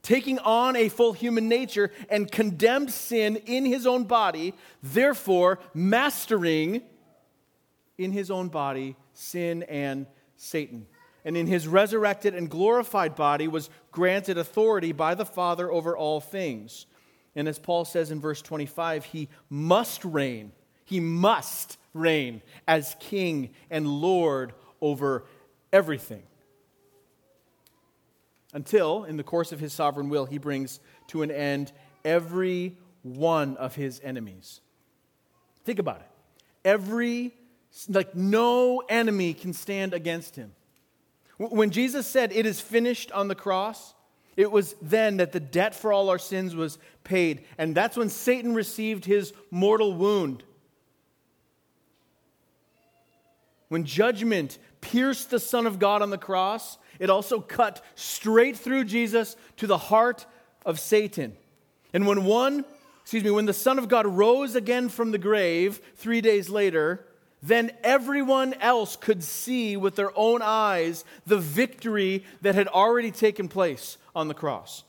taking 0.02 0.40
on 0.40 0.74
a 0.74 0.88
full 0.88 1.12
human 1.12 1.48
nature, 1.48 1.92
and 2.10 2.30
condemned 2.30 2.90
sin 2.90 3.36
in 3.46 3.64
his 3.64 3.86
own 3.86 4.04
body, 4.04 4.54
therefore 4.82 5.60
mastering 5.72 6.82
in 7.96 8.10
his 8.10 8.28
own 8.28 8.48
body 8.48 8.96
sin 9.12 9.62
and 9.62 10.06
Satan. 10.36 10.86
And 11.24 11.36
in 11.36 11.46
his 11.46 11.68
resurrected 11.68 12.34
and 12.34 12.48
glorified 12.48 13.14
body 13.14 13.48
was 13.48 13.70
granted 13.92 14.38
authority 14.38 14.92
by 14.92 15.14
the 15.14 15.26
Father 15.26 15.70
over 15.70 15.96
all 15.96 16.20
things. 16.20 16.86
And 17.34 17.48
as 17.48 17.58
Paul 17.58 17.84
says 17.84 18.10
in 18.10 18.20
verse 18.20 18.42
25, 18.42 19.04
he 19.04 19.28
must 19.50 20.04
reign. 20.04 20.52
He 20.84 21.00
must 21.00 21.76
reign 21.92 22.42
as 22.66 22.96
king 23.00 23.50
and 23.70 23.86
lord 23.86 24.54
over 24.80 25.24
everything. 25.72 26.22
Until, 28.54 29.04
in 29.04 29.18
the 29.18 29.22
course 29.22 29.52
of 29.52 29.60
his 29.60 29.72
sovereign 29.72 30.08
will, 30.08 30.24
he 30.24 30.38
brings 30.38 30.80
to 31.08 31.22
an 31.22 31.30
end 31.30 31.72
every 32.04 32.76
one 33.02 33.56
of 33.58 33.74
his 33.74 34.00
enemies. 34.02 34.60
Think 35.64 35.78
about 35.78 36.00
it. 36.00 36.08
Every, 36.64 37.34
like, 37.88 38.14
no 38.14 38.82
enemy 38.88 39.34
can 39.34 39.52
stand 39.52 39.92
against 39.92 40.36
him. 40.36 40.52
When 41.38 41.70
Jesus 41.70 42.06
said, 42.06 42.32
It 42.32 42.46
is 42.46 42.60
finished 42.60 43.10
on 43.12 43.28
the 43.28 43.34
cross, 43.34 43.94
it 44.36 44.52
was 44.52 44.74
then 44.82 45.16
that 45.16 45.32
the 45.32 45.40
debt 45.40 45.74
for 45.74 45.92
all 45.92 46.10
our 46.10 46.18
sins 46.18 46.54
was 46.54 46.78
paid. 47.02 47.44
And 47.56 47.74
that's 47.74 47.96
when 47.96 48.08
Satan 48.08 48.54
received 48.54 49.04
his 49.04 49.32
mortal 49.50 49.94
wound. 49.94 50.44
When 53.68 53.84
judgment 53.84 54.58
pierced 54.80 55.30
the 55.30 55.40
Son 55.40 55.66
of 55.66 55.78
God 55.78 56.02
on 56.02 56.10
the 56.10 56.18
cross, 56.18 56.78
it 56.98 57.10
also 57.10 57.40
cut 57.40 57.84
straight 57.94 58.56
through 58.56 58.84
Jesus 58.84 59.36
to 59.56 59.66
the 59.66 59.78
heart 59.78 60.26
of 60.64 60.80
Satan. 60.80 61.36
And 61.92 62.06
when 62.06 62.24
one, 62.24 62.64
excuse 63.02 63.24
me, 63.24 63.30
when 63.30 63.46
the 63.46 63.52
Son 63.52 63.78
of 63.78 63.88
God 63.88 64.06
rose 64.06 64.54
again 64.54 64.88
from 64.88 65.10
the 65.10 65.18
grave 65.18 65.80
three 65.96 66.20
days 66.20 66.48
later, 66.48 67.07
then 67.42 67.70
everyone 67.84 68.54
else 68.54 68.96
could 68.96 69.22
see 69.22 69.76
with 69.76 69.96
their 69.96 70.16
own 70.16 70.42
eyes 70.42 71.04
the 71.26 71.38
victory 71.38 72.24
that 72.42 72.54
had 72.54 72.68
already 72.68 73.10
taken 73.10 73.48
place 73.48 73.96
on 74.14 74.28
the 74.28 74.34
cross. 74.34 74.84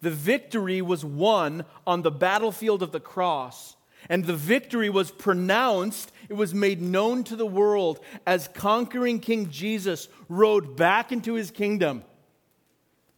The 0.00 0.10
victory 0.10 0.80
was 0.80 1.04
won 1.04 1.64
on 1.86 2.02
the 2.02 2.10
battlefield 2.10 2.82
of 2.82 2.92
the 2.92 3.00
cross, 3.00 3.76
and 4.08 4.24
the 4.24 4.36
victory 4.36 4.88
was 4.88 5.10
pronounced, 5.10 6.12
it 6.28 6.34
was 6.34 6.54
made 6.54 6.80
known 6.80 7.24
to 7.24 7.36
the 7.36 7.46
world 7.46 8.00
as 8.26 8.48
conquering 8.48 9.20
King 9.20 9.50
Jesus 9.50 10.08
rode 10.28 10.76
back 10.76 11.12
into 11.12 11.34
his 11.34 11.50
kingdom, 11.50 12.04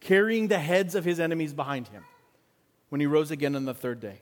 carrying 0.01 0.49
the 0.49 0.59
heads 0.59 0.95
of 0.95 1.05
his 1.05 1.21
enemies 1.21 1.53
behind 1.53 1.89
him 1.89 2.05
when 2.89 3.01
he 3.01 3.07
rose 3.07 3.31
again 3.31 3.55
on 3.55 3.67
the 3.67 3.75
third 3.75 4.01
day, 4.01 4.21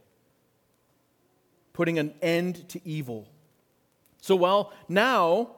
putting 1.72 1.98
an 1.98 2.12
end 2.20 2.68
to 2.70 2.86
evil 2.86 3.28
so, 4.26 4.34
well, 4.34 4.72
now, 4.88 5.50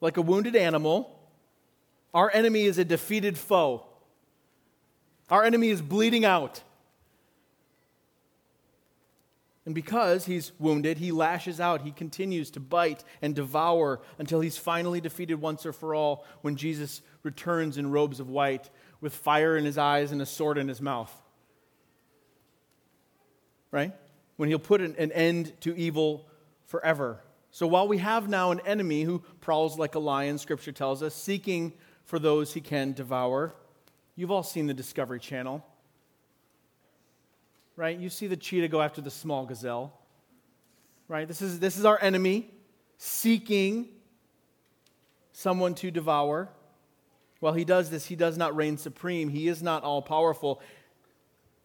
like 0.00 0.18
a 0.18 0.22
wounded 0.22 0.54
animal, 0.54 1.18
our 2.14 2.30
enemy 2.32 2.62
is 2.62 2.78
a 2.78 2.84
defeated 2.84 3.36
foe. 3.36 3.84
Our 5.28 5.42
enemy 5.42 5.70
is 5.70 5.82
bleeding 5.82 6.24
out. 6.24 6.62
And 9.66 9.74
because 9.74 10.26
he's 10.26 10.52
wounded, 10.60 10.98
he 10.98 11.10
lashes 11.10 11.58
out. 11.58 11.82
He 11.82 11.90
continues 11.90 12.52
to 12.52 12.60
bite 12.60 13.02
and 13.20 13.34
devour 13.34 14.00
until 14.16 14.40
he's 14.40 14.56
finally 14.56 15.00
defeated 15.00 15.40
once 15.40 15.66
or 15.66 15.72
for 15.72 15.92
all 15.92 16.24
when 16.42 16.54
Jesus 16.54 17.02
returns 17.24 17.78
in 17.78 17.90
robes 17.90 18.20
of 18.20 18.30
white 18.30 18.70
with 19.00 19.12
fire 19.12 19.56
in 19.56 19.64
his 19.64 19.76
eyes 19.76 20.12
and 20.12 20.22
a 20.22 20.26
sword 20.26 20.56
in 20.56 20.68
his 20.68 20.80
mouth. 20.80 21.12
Right? 23.72 23.92
When 24.36 24.48
he'll 24.48 24.60
put 24.60 24.80
an, 24.80 24.94
an 24.98 25.10
end 25.10 25.52
to 25.62 25.76
evil 25.76 26.26
forever. 26.66 27.18
So 27.50 27.66
while 27.66 27.88
we 27.88 27.98
have 27.98 28.28
now 28.28 28.52
an 28.52 28.60
enemy 28.64 29.02
who 29.02 29.20
prowls 29.40 29.78
like 29.78 29.94
a 29.94 29.98
lion, 29.98 30.38
scripture 30.38 30.72
tells 30.72 31.02
us, 31.02 31.14
seeking 31.14 31.72
for 32.04 32.18
those 32.18 32.54
he 32.54 32.60
can 32.60 32.92
devour, 32.92 33.54
you've 34.16 34.30
all 34.30 34.42
seen 34.42 34.66
the 34.66 34.74
Discovery 34.74 35.20
Channel. 35.20 35.64
Right? 37.76 37.98
You 37.98 38.08
see 38.08 38.26
the 38.26 38.36
cheetah 38.36 38.68
go 38.68 38.80
after 38.82 39.00
the 39.00 39.10
small 39.10 39.46
gazelle. 39.46 39.92
Right? 41.08 41.26
This 41.26 41.42
is, 41.42 41.58
this 41.58 41.76
is 41.76 41.84
our 41.84 41.98
enemy 42.00 42.50
seeking 42.98 43.88
someone 45.32 45.74
to 45.74 45.90
devour. 45.90 46.50
While 47.40 47.54
he 47.54 47.64
does 47.64 47.90
this, 47.90 48.06
he 48.06 48.14
does 48.14 48.36
not 48.36 48.54
reign 48.54 48.76
supreme. 48.76 49.30
He 49.30 49.48
is 49.48 49.62
not 49.62 49.82
all 49.82 50.02
powerful. 50.02 50.60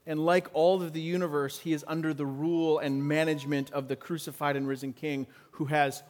And 0.08 0.24
like 0.24 0.48
all 0.54 0.82
of 0.82 0.94
the 0.94 1.02
universe, 1.02 1.60
he 1.60 1.74
is 1.74 1.84
under 1.88 2.14
the 2.14 2.26
rule 2.26 2.80
and 2.80 3.04
management 3.04 3.72
of 3.72 3.88
the 3.88 3.96
crucified 3.96 4.56
and 4.56 4.68
risen 4.68 4.94
King 4.94 5.26
who 5.52 5.66
has 5.66 6.04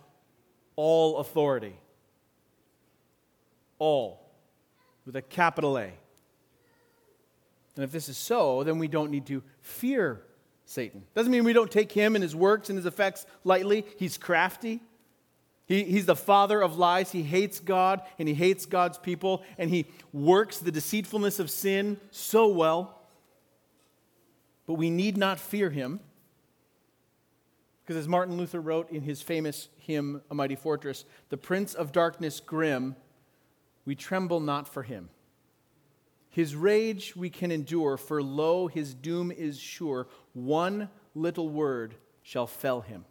all 0.75 1.17
authority. 1.17 1.75
All. 3.79 4.21
With 5.05 5.15
a 5.15 5.21
capital 5.21 5.77
A. 5.77 5.91
And 7.75 7.83
if 7.83 7.91
this 7.91 8.09
is 8.09 8.17
so, 8.17 8.63
then 8.63 8.79
we 8.79 8.87
don't 8.87 9.11
need 9.11 9.25
to 9.27 9.43
fear 9.61 10.21
Satan. 10.65 11.03
Doesn't 11.13 11.31
mean 11.31 11.43
we 11.43 11.53
don't 11.53 11.71
take 11.71 11.91
him 11.91 12.15
and 12.15 12.23
his 12.23 12.35
works 12.35 12.69
and 12.69 12.77
his 12.77 12.85
effects 12.85 13.25
lightly. 13.43 13.85
He's 13.97 14.17
crafty. 14.17 14.81
He, 15.67 15.83
he's 15.83 16.05
the 16.05 16.15
father 16.15 16.61
of 16.61 16.77
lies. 16.77 17.11
He 17.11 17.23
hates 17.23 17.59
God 17.59 18.01
and 18.19 18.27
he 18.27 18.33
hates 18.33 18.65
God's 18.65 18.97
people, 18.97 19.43
and 19.57 19.69
he 19.69 19.87
works 20.13 20.59
the 20.59 20.71
deceitfulness 20.71 21.39
of 21.39 21.49
sin 21.49 21.99
so 22.11 22.47
well. 22.47 23.01
But 24.67 24.75
we 24.75 24.89
need 24.89 25.17
not 25.17 25.39
fear 25.39 25.69
him. 25.69 25.99
Because 27.83 27.97
as 27.97 28.07
Martin 28.07 28.37
Luther 28.37 28.59
wrote 28.59 28.89
in 28.89 29.03
his 29.03 29.21
famous 29.21 29.69
hymn, 29.77 30.21
A 30.31 30.35
Mighty 30.35 30.55
Fortress, 30.55 31.05
the 31.29 31.37
Prince 31.37 31.75
of 31.75 31.91
Darkness 31.91 32.39
grim, 32.39 32.95
we 33.85 33.93
tremble 33.93 34.39
not 34.39 34.67
for 34.67 34.81
him. 34.81 35.09
His 36.29 36.55
rage 36.55 37.15
we 37.15 37.29
can 37.29 37.51
endure, 37.51 37.95
for 37.95 38.21
lo, 38.21 38.67
his 38.67 38.93
doom 38.93 39.31
is 39.31 39.59
sure. 39.59 40.07
One 40.33 40.89
little 41.13 41.47
word 41.47 41.95
shall 42.23 42.47
fell 42.47 42.81
him. 42.81 43.05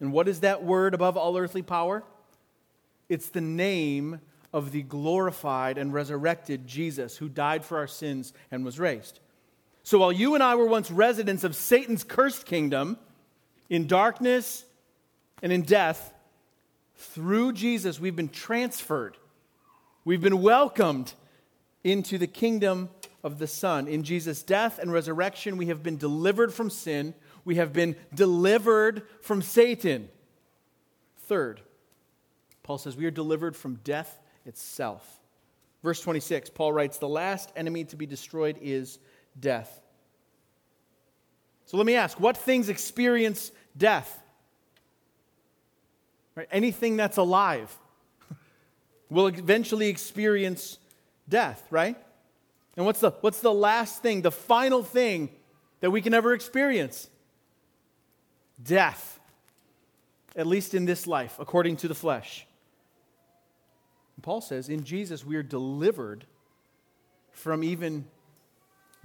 And 0.00 0.12
what 0.12 0.28
is 0.28 0.40
that 0.40 0.62
word 0.62 0.94
above 0.94 1.16
all 1.16 1.36
earthly 1.36 1.62
power? 1.62 2.04
It's 3.08 3.28
the 3.28 3.40
name 3.40 4.20
of 4.56 4.72
the 4.72 4.80
glorified 4.80 5.76
and 5.76 5.92
resurrected 5.92 6.66
Jesus 6.66 7.18
who 7.18 7.28
died 7.28 7.62
for 7.62 7.76
our 7.76 7.86
sins 7.86 8.32
and 8.50 8.64
was 8.64 8.78
raised. 8.78 9.20
So 9.82 9.98
while 9.98 10.10
you 10.10 10.32
and 10.32 10.42
I 10.42 10.54
were 10.54 10.66
once 10.66 10.90
residents 10.90 11.44
of 11.44 11.54
Satan's 11.54 12.02
cursed 12.02 12.46
kingdom, 12.46 12.96
in 13.68 13.86
darkness 13.86 14.64
and 15.42 15.52
in 15.52 15.60
death, 15.60 16.14
through 16.94 17.52
Jesus, 17.52 18.00
we've 18.00 18.16
been 18.16 18.30
transferred. 18.30 19.18
We've 20.06 20.22
been 20.22 20.40
welcomed 20.40 21.12
into 21.84 22.16
the 22.16 22.26
kingdom 22.26 22.88
of 23.22 23.38
the 23.38 23.46
Son. 23.46 23.86
In 23.86 24.04
Jesus' 24.04 24.42
death 24.42 24.78
and 24.78 24.90
resurrection, 24.90 25.58
we 25.58 25.66
have 25.66 25.82
been 25.82 25.98
delivered 25.98 26.54
from 26.54 26.70
sin. 26.70 27.12
We 27.44 27.56
have 27.56 27.74
been 27.74 27.94
delivered 28.14 29.02
from 29.20 29.42
Satan. 29.42 30.08
Third, 31.18 31.60
Paul 32.62 32.78
says 32.78 32.96
we 32.96 33.04
are 33.04 33.10
delivered 33.10 33.54
from 33.54 33.80
death 33.84 34.18
itself. 34.46 35.20
Verse 35.82 36.00
26, 36.00 36.50
Paul 36.50 36.72
writes, 36.72 36.98
The 36.98 37.08
last 37.08 37.52
enemy 37.56 37.84
to 37.84 37.96
be 37.96 38.06
destroyed 38.06 38.58
is 38.60 38.98
death. 39.38 39.82
So 41.66 41.76
let 41.76 41.86
me 41.86 41.94
ask 41.94 42.18
what 42.18 42.36
things 42.36 42.68
experience 42.68 43.50
death? 43.76 44.22
Right? 46.34 46.48
Anything 46.50 46.96
that's 46.96 47.16
alive 47.16 47.76
will 49.10 49.26
eventually 49.26 49.88
experience 49.88 50.78
death, 51.28 51.62
right? 51.70 51.96
And 52.76 52.84
what's 52.84 53.00
the, 53.00 53.10
what's 53.20 53.40
the 53.40 53.52
last 53.52 54.02
thing, 54.02 54.22
the 54.22 54.30
final 54.30 54.82
thing 54.82 55.30
that 55.80 55.90
we 55.90 56.00
can 56.00 56.14
ever 56.14 56.34
experience? 56.34 57.08
Death, 58.62 59.18
at 60.34 60.46
least 60.46 60.74
in 60.74 60.84
this 60.84 61.06
life, 61.06 61.36
according 61.38 61.78
to 61.78 61.88
the 61.88 61.94
flesh. 61.94 62.45
Paul 64.22 64.40
says, 64.40 64.68
in 64.68 64.84
Jesus 64.84 65.24
we 65.24 65.36
are 65.36 65.42
delivered 65.42 66.26
from 67.32 67.62
even 67.62 68.06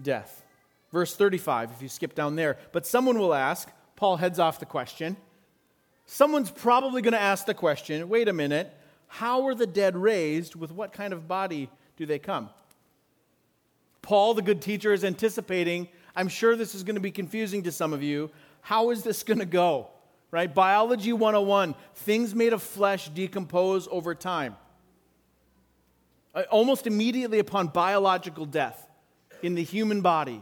death. 0.01 0.43
Verse 0.91 1.15
35, 1.15 1.71
if 1.71 1.81
you 1.81 1.89
skip 1.89 2.15
down 2.15 2.35
there. 2.35 2.57
But 2.71 2.85
someone 2.85 3.17
will 3.17 3.33
ask, 3.33 3.69
Paul 3.95 4.17
heads 4.17 4.39
off 4.39 4.59
the 4.59 4.65
question. 4.65 5.15
Someone's 6.05 6.51
probably 6.51 7.01
going 7.01 7.13
to 7.13 7.19
ask 7.19 7.45
the 7.45 7.53
question 7.53 8.09
wait 8.09 8.27
a 8.27 8.33
minute, 8.33 8.75
how 9.07 9.45
are 9.47 9.55
the 9.55 9.67
dead 9.67 9.95
raised? 9.95 10.55
With 10.55 10.71
what 10.71 10.93
kind 10.93 11.13
of 11.13 11.27
body 11.27 11.69
do 11.97 12.05
they 12.05 12.19
come? 12.19 12.49
Paul, 14.01 14.33
the 14.33 14.41
good 14.41 14.61
teacher, 14.61 14.93
is 14.93 15.03
anticipating, 15.03 15.87
I'm 16.15 16.27
sure 16.27 16.55
this 16.55 16.73
is 16.73 16.83
going 16.83 16.95
to 16.95 17.01
be 17.01 17.11
confusing 17.11 17.63
to 17.63 17.71
some 17.71 17.93
of 17.93 18.01
you. 18.01 18.31
How 18.61 18.89
is 18.89 19.03
this 19.03 19.23
going 19.23 19.39
to 19.39 19.45
go? 19.45 19.87
Right? 20.31 20.53
Biology 20.53 21.13
101 21.13 21.75
things 21.95 22.33
made 22.33 22.53
of 22.53 22.63
flesh 22.63 23.09
decompose 23.09 23.87
over 23.91 24.15
time. 24.15 24.55
Uh, 26.33 26.43
almost 26.49 26.87
immediately 26.87 27.39
upon 27.39 27.67
biological 27.67 28.45
death 28.45 28.87
in 29.41 29.55
the 29.55 29.63
human 29.63 30.01
body, 30.01 30.41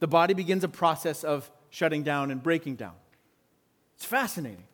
the 0.00 0.06
body 0.06 0.34
begins 0.34 0.64
a 0.64 0.68
process 0.68 1.24
of 1.24 1.50
shutting 1.70 2.02
down 2.02 2.30
and 2.30 2.42
breaking 2.42 2.76
down. 2.76 2.94
It's 3.96 4.06
fascinating. 4.06 4.64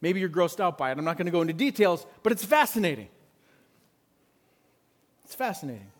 Maybe 0.00 0.20
you're 0.20 0.28
grossed 0.28 0.60
out 0.60 0.76
by 0.78 0.90
it. 0.90 0.98
I'm 0.98 1.04
not 1.04 1.16
going 1.16 1.26
to 1.26 1.32
go 1.32 1.40
into 1.40 1.54
details, 1.54 2.06
but 2.22 2.32
it's 2.32 2.44
fascinating. 2.44 3.08
It's 5.24 5.34
fascinating. 5.34 5.90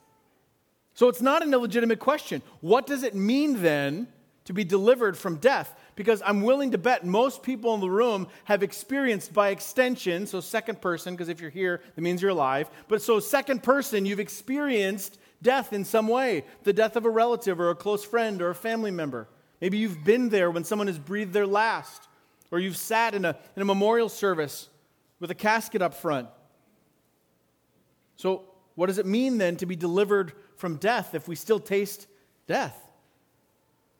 So 0.95 1.09
it's 1.09 1.23
not 1.23 1.43
an 1.43 1.53
illegitimate 1.53 1.99
question. 1.99 2.43
What 2.61 2.87
does 2.87 3.03
it 3.03 3.15
mean 3.15 3.63
then 3.63 4.09
to 4.45 4.53
be 4.53 4.65
delivered 4.65 5.17
from 5.17 5.37
death? 5.37 5.75
Because 5.95 6.23
I'm 6.25 6.43
willing 6.43 6.73
to 6.73 6.79
bet 6.79 7.05
most 7.05 7.43
people 7.43 7.75
in 7.75 7.81
the 7.81 7.91
room 7.91 8.29
have 8.45 8.63
experienced 8.63 9.33
by 9.33 9.51
extension, 9.51 10.27
so 10.27 10.41
second 10.41 10.81
person, 10.81 11.15
because 11.15 11.29
if 11.29 11.41
you're 11.41 11.51
here, 11.51 11.81
that 11.95 12.03
means 12.03 12.23
you're 12.23 12.31
alive. 12.31 12.71
But 12.89 13.03
so 13.03 13.21
second 13.21 13.63
person, 13.63 14.07
you've 14.07 14.21
experienced 14.21 15.19
death 15.43 15.73
in 15.73 15.85
some 15.85 16.09
way 16.09 16.45
the 16.63 16.73
death 16.73 16.97
of 16.97 17.05
a 17.05 17.11
relative 17.11 17.61
or 17.61 17.71
a 17.71 17.75
close 17.75 18.05
friend 18.05 18.41
or 18.41 18.51
a 18.51 18.55
family 18.55 18.91
member. 18.91 19.29
Maybe 19.61 19.79
you've 19.79 20.05
been 20.05 20.29
there 20.29 20.51
when 20.51 20.65
someone 20.65 20.89
has 20.89 20.99
breathed 20.99 21.33
their 21.33 21.47
last, 21.47 22.09
or 22.51 22.59
you've 22.59 22.77
sat 22.77 23.15
in 23.15 23.25
a, 23.25 23.37
in 23.55 23.63
a 23.63 23.65
memorial 23.65 24.09
service 24.09 24.69
with 25.21 25.31
a 25.31 25.37
casket 25.37 25.83
up 25.83 25.95
front. 25.95 26.29
So, 28.17 28.45
what 28.75 28.87
does 28.87 28.99
it 28.99 29.07
mean 29.07 29.39
then 29.39 29.57
to 29.57 29.67
be 29.67 29.77
delivered 29.77 30.33
from 30.57 30.77
death 30.77 31.15
if 31.15 31.29
we 31.29 31.37
still 31.37 31.61
taste 31.61 32.07
death? 32.47 32.77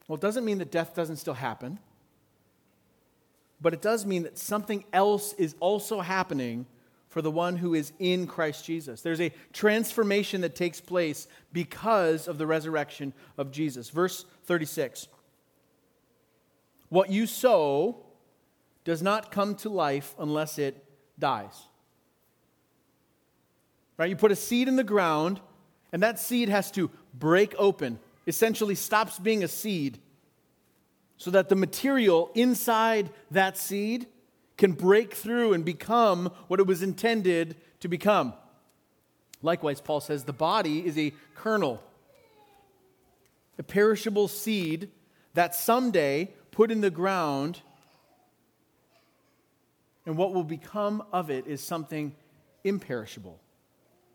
Well, 0.09 0.17
it 0.17 0.21
doesn't 0.21 0.45
mean 0.45 0.59
that 0.59 0.71
death 0.71 0.95
doesn't 0.95 1.17
still 1.17 1.35
happen, 1.35 1.79
but 3.61 3.73
it 3.73 3.81
does 3.81 4.05
mean 4.05 4.25
that 4.25 4.39
something 4.39 4.85
else 4.93 5.33
is 5.35 5.55
also 5.61 6.01
happening 6.01 6.67
for 7.09 7.21
the 7.21 7.31
one 7.31 7.57
who 7.57 7.75
is 7.75 7.93
in 7.99 8.27
Christ 8.27 8.65
Jesus. 8.65 9.03
There's 9.03 9.21
a 9.21 9.33
transformation 9.53 10.41
that 10.41 10.57
takes 10.57 10.81
place 10.81 11.29
because 11.53 12.27
of 12.27 12.39
the 12.39 12.47
resurrection 12.47 13.13
of 13.37 13.53
Jesus. 13.53 13.91
Verse 13.91 14.25
36 14.45 15.09
What 16.89 17.11
you 17.11 17.27
sow 17.27 17.97
does 18.85 19.03
not 19.03 19.31
come 19.31 19.55
to 19.57 19.69
life 19.69 20.15
unless 20.19 20.59
it 20.59 20.83
dies. 21.19 21.67
Right? 23.99 24.11
You 24.11 24.17
put 24.17 24.33
a 24.33 24.37
seed 24.37 24.67
in 24.67 24.77
the 24.77 24.83
ground, 24.83 25.41
and 25.93 26.03
that 26.03 26.19
seed 26.19 26.49
has 26.49 26.71
to 26.73 26.91
break 27.15 27.55
open, 27.59 27.99
essentially 28.27 28.75
stops 28.75 29.19
being 29.19 29.43
a 29.43 29.49
seed, 29.49 29.99
so 31.17 31.31
that 31.31 31.49
the 31.49 31.57
material 31.57 32.31
inside 32.35 33.11
that 33.31 33.57
seed 33.57 34.07
can 34.57 34.73
break 34.73 35.15
through 35.15 35.53
and 35.53 35.65
become 35.65 36.31
what 36.49 36.61
it 36.61 36.67
was 36.67 36.83
intended 36.83 37.57
to 37.81 37.89
become. 37.89 38.35
Likewise, 39.43 39.81
Paul 39.81 40.01
says 40.01 40.25
the 40.25 40.33
body 40.33 40.87
is 40.87 40.97
a 40.97 41.13
kernel, 41.35 41.83
a 43.59 43.63
perishable 43.63 44.29
seed 44.29 44.89
that 45.35 45.55
someday 45.55 46.31
put 46.51 46.71
in 46.71 46.81
the 46.81 46.91
ground, 46.91 47.61
and 50.07 50.17
what 50.17 50.33
will 50.33 50.45
become 50.45 51.03
of 51.13 51.31
it 51.31 51.47
is 51.47 51.61
something 51.61 52.15
imperishable. 52.65 53.41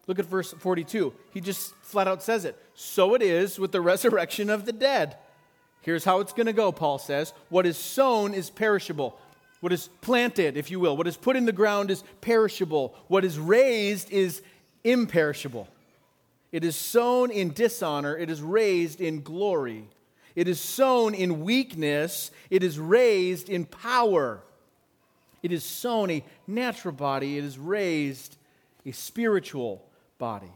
Look 0.08 0.20
at 0.20 0.26
verse 0.26 0.54
42. 0.54 1.13
He 1.32 1.41
just 1.41 1.76
flat 1.76 2.08
out 2.08 2.24
says 2.24 2.46
it. 2.46 2.58
So 2.74 3.13
it 3.13 3.22
is 3.22 3.60
with 3.60 3.72
the 3.72 3.82
resurrection 3.93 4.50
of 4.50 4.65
the 4.65 4.72
dead. 4.72 5.17
Here's 5.82 6.04
how 6.04 6.20
it's 6.22 6.34
going 6.34 6.48
to 6.48 6.54
go, 6.54 6.72
Paul 6.72 6.98
says. 6.98 7.34
What 7.50 7.65
is 7.65 7.78
sown 7.78 8.34
is 8.34 8.50
perishable. 8.50 9.20
What 9.60 9.74
is 9.74 9.89
planted, 10.02 10.56
if 10.56 10.70
you 10.70 10.80
will, 10.80 10.96
what 10.96 11.08
is 11.08 11.17
put 11.17 11.36
in 11.36 11.46
the 11.46 11.52
ground 11.52 11.89
is 11.89 12.04
perishable. 12.22 12.93
What 13.08 13.26
is 13.26 13.39
raised 13.39 14.12
is 14.12 14.41
imperishable. 14.84 15.67
It 16.52 16.63
is 16.63 16.76
sown 16.76 17.32
in 17.32 17.54
dishonor, 17.54 18.15
it 18.15 18.30
is 18.30 18.41
raised 18.41 19.02
in 19.02 19.22
glory. 19.22 19.89
It 20.36 20.48
is 20.48 20.60
sown 20.60 21.15
in 21.15 21.43
weakness, 21.43 22.32
it 22.50 22.63
is 22.63 22.80
raised 22.80 23.50
in 23.50 23.65
power. 23.65 24.43
It 25.41 25.52
is 25.52 25.63
sown 25.63 26.12
a 26.12 26.24
natural 26.46 26.93
body, 26.93 27.38
it 27.38 27.43
is 27.43 27.58
raised 27.58 28.38
a 28.86 28.91
spiritual 28.91 29.84
body. 30.17 30.51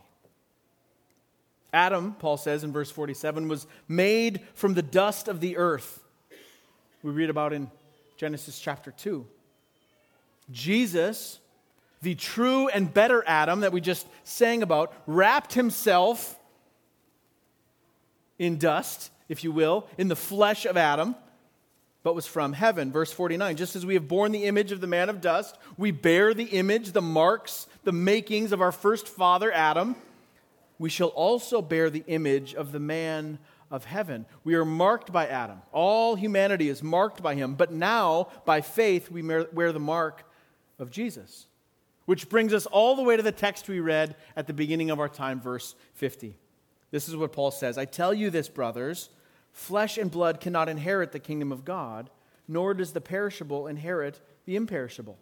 Adam, 1.73 2.13
Paul 2.19 2.37
says 2.37 2.63
in 2.63 2.71
verse 2.71 2.91
47, 2.91 3.47
was 3.47 3.65
made 3.87 4.41
from 4.53 4.73
the 4.73 4.81
dust 4.81 5.27
of 5.27 5.39
the 5.39 5.57
earth. 5.57 6.03
We 7.01 7.11
read 7.11 7.29
about 7.29 7.53
in 7.53 7.71
Genesis 8.17 8.59
chapter 8.59 8.91
2. 8.91 9.25
Jesus, 10.51 11.39
the 12.01 12.15
true 12.15 12.67
and 12.67 12.93
better 12.93 13.23
Adam 13.25 13.61
that 13.61 13.71
we 13.71 13.79
just 13.79 14.05
sang 14.23 14.63
about, 14.63 14.93
wrapped 15.07 15.53
himself 15.53 16.37
in 18.37 18.57
dust, 18.57 19.11
if 19.29 19.43
you 19.43 19.51
will, 19.51 19.87
in 19.97 20.07
the 20.07 20.15
flesh 20.15 20.65
of 20.65 20.75
Adam, 20.75 21.15
but 22.03 22.15
was 22.15 22.25
from 22.25 22.53
heaven. 22.53 22.91
Verse 22.91 23.11
49 23.11 23.55
Just 23.55 23.75
as 23.75 23.85
we 23.85 23.93
have 23.93 24.07
borne 24.07 24.31
the 24.31 24.45
image 24.45 24.71
of 24.71 24.81
the 24.81 24.87
man 24.87 25.09
of 25.09 25.21
dust, 25.21 25.57
we 25.77 25.91
bear 25.91 26.33
the 26.33 26.45
image, 26.45 26.91
the 26.91 27.01
marks, 27.01 27.67
the 27.83 27.91
makings 27.91 28.51
of 28.51 28.61
our 28.61 28.71
first 28.71 29.07
father, 29.07 29.51
Adam. 29.51 29.95
We 30.79 30.89
shall 30.89 31.09
also 31.09 31.61
bear 31.61 31.89
the 31.89 32.03
image 32.07 32.55
of 32.55 32.71
the 32.71 32.79
man 32.79 33.37
of 33.69 33.85
heaven. 33.85 34.25
We 34.43 34.55
are 34.55 34.65
marked 34.65 35.11
by 35.11 35.27
Adam. 35.27 35.61
All 35.71 36.15
humanity 36.15 36.69
is 36.69 36.81
marked 36.81 37.21
by 37.21 37.35
him. 37.35 37.53
But 37.53 37.71
now, 37.71 38.29
by 38.45 38.61
faith, 38.61 39.11
we 39.11 39.21
wear 39.21 39.71
the 39.71 39.79
mark 39.79 40.23
of 40.79 40.89
Jesus. 40.89 41.45
Which 42.05 42.29
brings 42.29 42.51
us 42.51 42.65
all 42.65 42.95
the 42.95 43.03
way 43.03 43.15
to 43.15 43.21
the 43.21 43.31
text 43.31 43.69
we 43.69 43.79
read 43.79 44.15
at 44.35 44.47
the 44.47 44.53
beginning 44.53 44.89
of 44.89 44.99
our 44.99 45.07
time, 45.07 45.39
verse 45.39 45.75
50. 45.93 46.35
This 46.89 47.07
is 47.07 47.15
what 47.15 47.31
Paul 47.31 47.51
says 47.51 47.77
I 47.77 47.85
tell 47.85 48.13
you 48.13 48.29
this, 48.29 48.49
brothers 48.49 49.09
flesh 49.51 49.97
and 49.97 50.09
blood 50.09 50.39
cannot 50.39 50.69
inherit 50.69 51.11
the 51.11 51.19
kingdom 51.19 51.51
of 51.51 51.65
God, 51.65 52.09
nor 52.47 52.73
does 52.73 52.93
the 52.93 53.01
perishable 53.01 53.67
inherit 53.67 54.19
the 54.45 54.55
imperishable. 54.55 55.17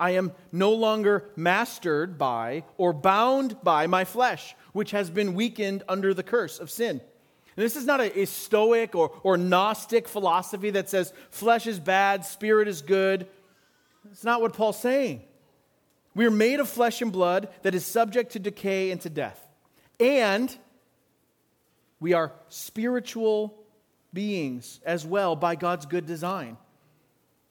I 0.00 0.10
am 0.10 0.32
no 0.52 0.72
longer 0.72 1.30
mastered 1.34 2.18
by 2.18 2.64
or 2.76 2.92
bound 2.92 3.62
by 3.62 3.86
my 3.86 4.04
flesh, 4.04 4.54
which 4.72 4.92
has 4.92 5.10
been 5.10 5.34
weakened 5.34 5.82
under 5.88 6.14
the 6.14 6.22
curse 6.22 6.60
of 6.60 6.70
sin. 6.70 7.00
And 7.56 7.64
this 7.64 7.74
is 7.74 7.84
not 7.84 8.00
a, 8.00 8.20
a, 8.20 8.24
stoic 8.26 8.94
or, 8.94 9.10
or 9.24 9.36
Gnostic 9.36 10.06
philosophy 10.06 10.70
that 10.70 10.88
says 10.88 11.12
flesh 11.30 11.66
is 11.66 11.80
bad, 11.80 12.24
spirit 12.24 12.68
is 12.68 12.82
good. 12.82 13.26
It's 14.12 14.22
not 14.22 14.40
what 14.40 14.52
Paul's 14.52 14.80
saying. 14.80 15.22
We 16.14 16.24
are 16.26 16.30
made 16.30 16.60
of 16.60 16.68
flesh 16.68 17.02
and 17.02 17.10
blood 17.10 17.48
that 17.62 17.74
is 17.74 17.84
subject 17.84 18.32
to 18.32 18.38
decay 18.38 18.92
and 18.92 19.00
to 19.00 19.10
death. 19.10 19.44
And 19.98 20.56
we 22.00 22.12
are 22.12 22.32
spiritual 22.48 23.54
beings 24.12 24.80
as 24.84 25.04
well 25.04 25.36
by 25.36 25.54
God's 25.54 25.86
good 25.86 26.06
design. 26.06 26.56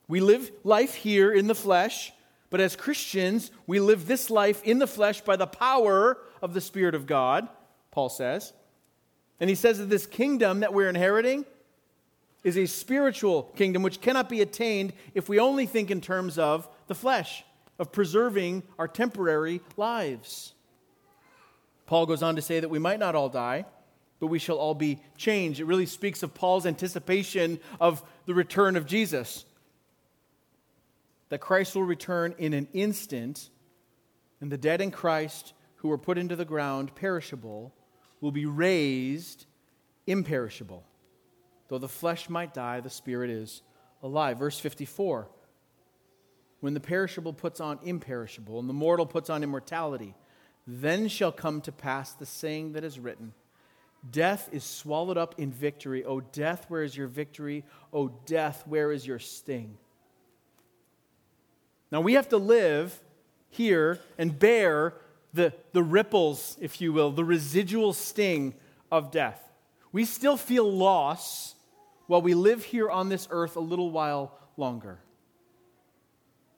We 0.08 0.22
live 0.22 0.52
life 0.64 0.96
here 0.96 1.32
in 1.32 1.48
the 1.48 1.56
flesh, 1.56 2.14
but 2.50 2.62
as 2.62 2.76
Christians, 2.76 3.52
we 3.66 3.80
live 3.80 4.08
this 4.08 4.30
life 4.30 4.64
in 4.64 4.80
the 4.80 4.88
flesh 4.88 5.22
by 5.22 5.36
the 5.36 5.48
power 5.48 6.18
of 6.42 6.54
the 6.54 6.62
Spirit 6.62 6.96
of 6.96 7.06
God, 7.06 7.50
Paul 7.92 8.10
says. 8.10 8.54
And 9.40 9.50
he 9.50 9.56
says 9.56 9.80
that 9.80 9.90
this 9.90 10.06
kingdom 10.06 10.62
that 10.62 10.74
we're 10.74 10.90
inheriting 10.90 11.46
is 12.44 12.58
a 12.58 12.66
spiritual 12.66 13.44
kingdom 13.56 13.84
which 13.84 14.00
cannot 14.00 14.30
be 14.30 14.42
attained 14.42 14.94
if 15.14 15.28
we 15.28 15.40
only 15.40 15.66
think 15.66 15.92
in 15.92 16.00
terms 16.00 16.38
of 16.38 16.70
the 16.88 16.96
flesh, 16.96 17.44
of 17.78 17.92
preserving 17.92 18.64
our 18.80 18.88
temporary 18.88 19.62
lives. 19.76 20.54
Paul 21.86 22.06
goes 22.06 22.24
on 22.24 22.36
to 22.38 22.42
say 22.42 22.60
that 22.60 22.70
we 22.70 22.80
might 22.80 23.00
not 23.00 23.16
all 23.16 23.30
die, 23.30 23.66
but 24.20 24.28
we 24.28 24.40
shall 24.40 24.58
all 24.58 24.74
be 24.74 25.00
changed. 25.18 25.60
It 25.60 25.66
really 25.66 25.86
speaks 25.86 26.24
of 26.24 26.34
Paul's 26.34 26.66
anticipation 26.66 27.60
of 27.80 28.04
the 28.26 28.34
return 28.34 28.76
of 28.76 28.86
Jesus. 28.86 29.46
that 31.30 31.42
Christ 31.42 31.76
will 31.76 31.84
return 31.84 32.34
in 32.38 32.54
an 32.54 32.70
instant, 32.72 33.50
and 34.40 34.50
the 34.50 34.58
dead 34.58 34.80
in 34.80 34.92
Christ 34.92 35.54
who 35.78 35.90
were 35.90 35.98
put 35.98 36.18
into 36.18 36.38
the 36.38 36.46
ground, 36.46 36.96
perishable, 36.96 37.74
will 38.22 38.32
be 38.32 38.46
raised 38.46 39.46
imperishable. 40.06 40.86
Though 41.68 41.80
the 41.80 41.90
flesh 41.90 42.30
might 42.30 42.54
die, 42.54 42.80
the 42.80 42.90
spirit 42.90 43.30
is 43.30 43.62
alive. 44.02 44.40
Verse 44.40 44.58
54 44.58 45.28
When 46.62 46.74
the 46.74 46.80
perishable 46.80 47.34
puts 47.34 47.60
on 47.60 47.80
imperishable, 47.84 48.60
and 48.60 48.70
the 48.70 48.74
mortal 48.74 49.06
puts 49.06 49.30
on 49.30 49.44
immortality, 49.44 50.16
then 50.66 51.10
shall 51.10 51.34
come 51.34 51.60
to 51.62 51.74
pass 51.74 52.14
the 52.14 52.26
saying 52.26 52.72
that 52.72 52.86
is 52.86 53.00
written 53.00 53.34
Death 54.10 54.50
is 54.52 54.64
swallowed 54.64 55.18
up 55.18 55.36
in 55.38 55.52
victory. 55.52 56.04
O 56.06 56.20
death, 56.22 56.66
where 56.70 56.84
is 56.84 56.96
your 56.96 57.08
victory? 57.08 57.64
O 57.92 58.10
death, 58.26 58.64
where 58.66 58.92
is 58.92 59.06
your 59.06 59.20
sting? 59.20 59.78
Now 61.92 62.02
we 62.02 62.14
have 62.14 62.30
to 62.30 62.38
live 62.38 63.00
here 63.50 64.00
and 64.18 64.38
bear 64.38 64.94
the, 65.34 65.54
the 65.72 65.84
ripples, 65.84 66.58
if 66.60 66.82
you 66.82 66.94
will, 66.94 67.12
the 67.12 67.24
residual 67.24 67.94
sting 67.94 68.54
of 68.92 69.12
death. 69.12 69.42
We 69.92 70.06
still 70.06 70.38
feel 70.38 70.70
loss 70.72 71.56
while 72.08 72.22
we 72.22 72.34
live 72.34 72.64
here 72.64 72.90
on 72.90 73.10
this 73.10 73.28
earth 73.32 73.56
a 73.56 73.62
little 73.62 73.92
while 73.92 74.38
longer. 74.58 75.00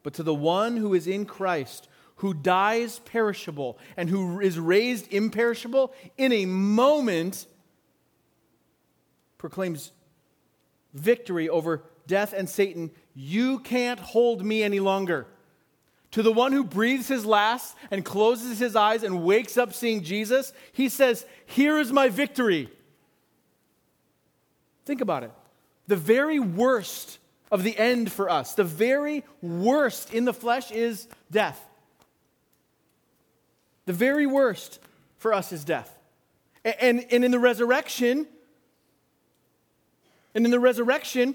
But 0.04 0.14
to 0.16 0.24
the 0.24 0.34
one 0.34 0.78
who 0.78 0.94
is 0.94 1.08
in 1.08 1.26
Christ, 1.26 1.89
who 2.20 2.34
dies 2.34 3.00
perishable 3.00 3.78
and 3.96 4.10
who 4.10 4.40
is 4.42 4.60
raised 4.60 5.12
imperishable, 5.12 5.94
in 6.18 6.32
a 6.32 6.46
moment 6.46 7.46
proclaims 9.38 9.92
victory 10.94 11.48
over 11.48 11.84
death 12.08 12.34
and 12.34 12.50
Satan. 12.50 12.92
You 13.16 13.60
can't 13.60 14.00
hold 14.00 14.46
me 14.46 14.64
any 14.64 14.82
longer. 14.82 15.28
To 16.12 16.22
the 16.22 16.32
one 16.32 16.52
who 16.52 16.64
breathes 16.64 17.08
his 17.08 17.26
last 17.26 17.78
and 17.90 18.04
closes 18.04 18.60
his 18.60 18.76
eyes 18.76 19.04
and 19.04 19.24
wakes 19.24 19.58
up 19.58 19.74
seeing 19.74 20.04
Jesus, 20.04 20.52
he 20.74 20.90
says, 20.90 21.26
Here 21.46 21.80
is 21.80 21.94
my 21.94 22.10
victory. 22.10 22.70
Think 24.86 25.00
about 25.00 25.24
it. 25.24 25.32
The 25.88 25.96
very 25.96 26.40
worst 26.40 27.20
of 27.50 27.64
the 27.64 27.78
end 27.78 28.12
for 28.12 28.30
us, 28.30 28.56
the 28.56 28.64
very 28.64 29.24
worst 29.42 30.14
in 30.14 30.26
the 30.26 30.34
flesh 30.34 30.72
is 30.72 31.08
death. 31.32 31.69
The 33.90 33.94
very 33.94 34.28
worst 34.28 34.80
for 35.18 35.34
us 35.34 35.52
is 35.52 35.64
death. 35.64 35.92
And, 36.64 37.04
and 37.12 37.26
in 37.26 37.32
the 37.32 37.40
resurrection, 37.40 38.28
and 40.36 40.46
in 40.46 40.52
the 40.52 40.60
resurrection, 40.60 41.34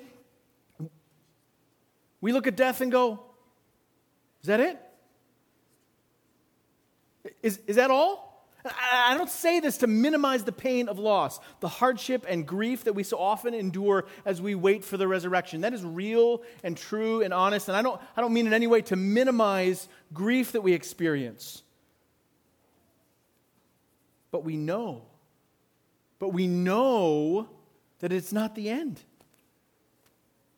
we 2.20 2.30
look 2.30 2.46
at 2.46 2.54
death 2.54 2.80
and 2.80 2.92
go, 2.92 3.24
is 4.40 4.46
that 4.46 4.60
it? 4.60 4.78
Is, 7.42 7.58
is 7.66 7.74
that 7.74 7.90
all? 7.90 8.46
I 8.64 9.16
don't 9.18 9.28
say 9.28 9.58
this 9.58 9.78
to 9.78 9.88
minimize 9.88 10.44
the 10.44 10.52
pain 10.52 10.88
of 10.88 11.00
loss, 11.00 11.40
the 11.58 11.66
hardship 11.66 12.24
and 12.28 12.46
grief 12.46 12.84
that 12.84 12.92
we 12.92 13.02
so 13.02 13.18
often 13.18 13.52
endure 13.52 14.04
as 14.24 14.40
we 14.40 14.54
wait 14.54 14.84
for 14.84 14.96
the 14.96 15.08
resurrection. 15.08 15.62
That 15.62 15.74
is 15.74 15.84
real 15.84 16.44
and 16.62 16.76
true 16.76 17.20
and 17.20 17.34
honest. 17.34 17.66
And 17.66 17.76
I 17.76 17.82
don't, 17.82 18.00
I 18.16 18.20
don't 18.20 18.32
mean 18.32 18.46
in 18.46 18.52
any 18.52 18.68
way 18.68 18.80
to 18.82 18.94
minimize 18.94 19.88
grief 20.12 20.52
that 20.52 20.60
we 20.60 20.72
experience. 20.72 21.63
But 24.34 24.42
we 24.42 24.56
know. 24.56 25.02
But 26.18 26.30
we 26.30 26.48
know 26.48 27.48
that 28.00 28.12
it's 28.12 28.32
not 28.32 28.56
the 28.56 28.68
end. 28.68 29.00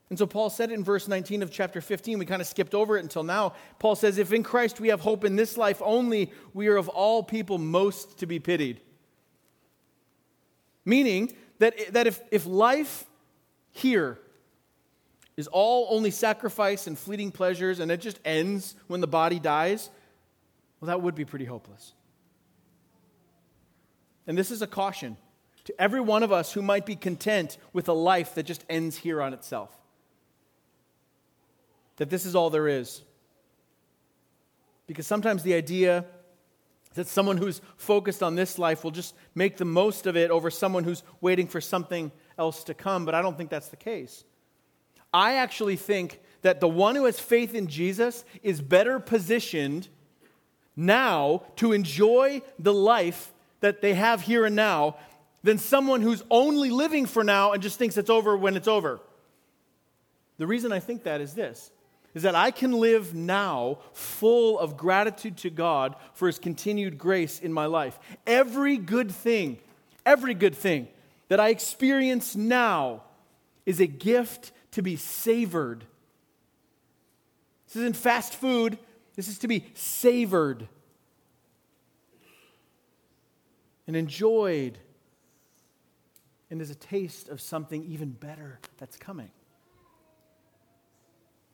And 0.09 0.19
so 0.19 0.27
Paul 0.27 0.49
said 0.49 0.71
it 0.71 0.75
in 0.77 0.83
verse 0.83 1.09
19 1.09 1.43
of 1.43 1.51
chapter 1.51 1.83
15. 1.83 2.19
We 2.19 2.25
kind 2.25 2.41
of 2.41 2.49
skipped 2.49 2.75
over 2.75 2.97
it 2.97 3.03
until 3.03 3.23
now. 3.23 3.53
Paul 3.79 3.95
says, 3.95 4.17
If 4.17 4.33
in 4.33 4.43
Christ 4.43 4.81
we 4.81 4.89
have 4.89 5.01
hope 5.01 5.27
in 5.27 5.37
this 5.37 5.59
life 5.59 5.83
only, 5.85 6.33
we 6.55 6.69
are 6.69 6.79
of 6.79 6.89
all 6.89 7.23
people 7.23 7.59
most 7.59 8.17
to 8.21 8.27
be 8.27 8.39
pitied. 8.39 8.81
Meaning 10.87 11.37
that, 11.59 11.93
that 11.93 12.07
if, 12.07 12.23
if 12.31 12.47
life 12.47 13.05
here 13.73 14.19
is 15.37 15.49
all 15.49 15.89
only 15.91 16.13
sacrifice 16.13 16.87
and 16.87 16.99
fleeting 16.99 17.31
pleasures 17.31 17.79
and 17.79 17.91
it 17.91 18.01
just 18.01 18.21
ends 18.25 18.75
when 18.87 19.03
the 19.03 19.07
body 19.07 19.39
dies, 19.39 19.91
well, 20.81 20.87
that 20.87 21.03
would 21.03 21.15
be 21.15 21.27
pretty 21.27 21.45
hopeless. 21.45 21.93
And 24.27 24.37
this 24.37 24.51
is 24.51 24.63
a 24.63 24.67
caution 24.67 25.17
to 25.65 25.81
every 25.81 26.01
one 26.01 26.23
of 26.23 26.33
us 26.33 26.53
who 26.53 26.63
might 26.63 26.87
be 26.87 26.97
content 26.97 27.59
with 27.73 27.89
a 27.89 27.93
life 27.93 28.35
that 28.35 28.45
just 28.45 28.65
ends 28.69 28.97
here 28.97 29.21
on 29.21 29.33
itself. 29.33 29.71
That 31.97 32.11
this 32.11 32.25
is 32.25 32.35
all 32.35 32.51
there 32.51 32.69
is. 32.69 33.03
Because 34.87 35.07
sometimes 35.07 35.43
the 35.43 35.55
idea 35.55 36.05
that 36.95 37.07
someone 37.07 37.37
who's 37.37 37.61
focused 37.77 38.23
on 38.23 38.35
this 38.35 38.59
life 38.59 38.83
will 38.83 38.91
just 38.91 39.15
make 39.35 39.57
the 39.57 39.65
most 39.65 40.07
of 40.07 40.17
it 40.17 40.31
over 40.31 40.51
someone 40.51 40.85
who's 40.85 41.03
waiting 41.21 41.47
for 41.47 41.61
something 41.61 42.11
else 42.39 42.65
to 42.65 42.75
come, 42.75 43.05
but 43.05 43.15
I 43.15 43.23
don't 43.23 43.37
think 43.37 43.51
that's 43.51 43.69
the 43.69 43.77
case. 43.77 44.25
I 45.13 45.35
actually 45.35 45.77
think 45.77 46.21
that 46.43 46.61
the 46.61 46.69
one 46.69 46.95
who 46.95 47.05
has 47.05 47.19
faith 47.19 47.55
in 47.55 47.67
Jesus 47.67 48.25
is 48.43 48.61
better 48.61 48.99
positioned 48.99 49.89
now 50.75 51.43
to 51.57 51.73
enjoy 51.73 52.43
the 52.59 52.75
life 52.75 53.33
that 53.61 53.81
they 53.81 53.95
have 53.95 54.23
here 54.23 54.45
and 54.45 54.57
now 54.57 54.97
than 55.43 55.59
someone 55.59 56.03
who's 56.03 56.23
only 56.31 56.71
living 56.71 57.07
for 57.07 57.23
now 57.23 57.53
and 57.53 57.63
just 57.63 57.79
thinks 57.79 57.97
it's 57.97 58.11
over 58.11 58.37
when 58.37 58.57
it's 58.57 58.69
over. 58.69 59.01
The 60.39 60.47
reason 60.47 60.73
I 60.73 60.81
think 60.81 61.05
that 61.05 61.21
is 61.21 61.35
this 61.35 61.71
is 62.15 62.23
that 62.23 62.35
I 62.35 62.51
can 62.51 62.73
live 62.73 63.15
now 63.15 63.79
full 63.93 64.59
of 64.59 64.79
gratitude 64.79 65.37
to 65.39 65.51
God 65.51 65.95
for 66.15 66.27
his 66.27 66.39
continued 66.39 66.97
grace 66.97 67.41
in 67.41 67.53
my 67.53 67.67
life. 67.67 67.99
Every 68.27 68.79
good 68.79 69.11
thing, 69.11 69.59
every 70.07 70.33
good 70.33 70.55
thing 70.55 70.89
that 71.29 71.41
I 71.41 71.51
experience 71.51 72.35
now 72.35 73.03
is 73.67 73.81
a 73.81 73.87
gift 73.87 74.53
to 74.73 74.83
be 74.83 74.97
savored. 74.97 75.85
This 77.67 77.77
isn't 77.77 77.97
fast 77.97 78.35
food, 78.35 78.79
this 79.15 79.29
is 79.29 79.39
to 79.41 79.49
be 79.49 79.67
savored. 79.75 80.69
And 83.87 83.97
enjoyed 83.97 84.79
and 86.51 86.61
is 86.61 86.71
a 86.71 86.75
taste 86.75 87.29
of 87.29 87.41
something 87.41 87.85
even 87.85 88.11
better 88.11 88.61
that's 88.79 88.97
coming. 88.97 89.31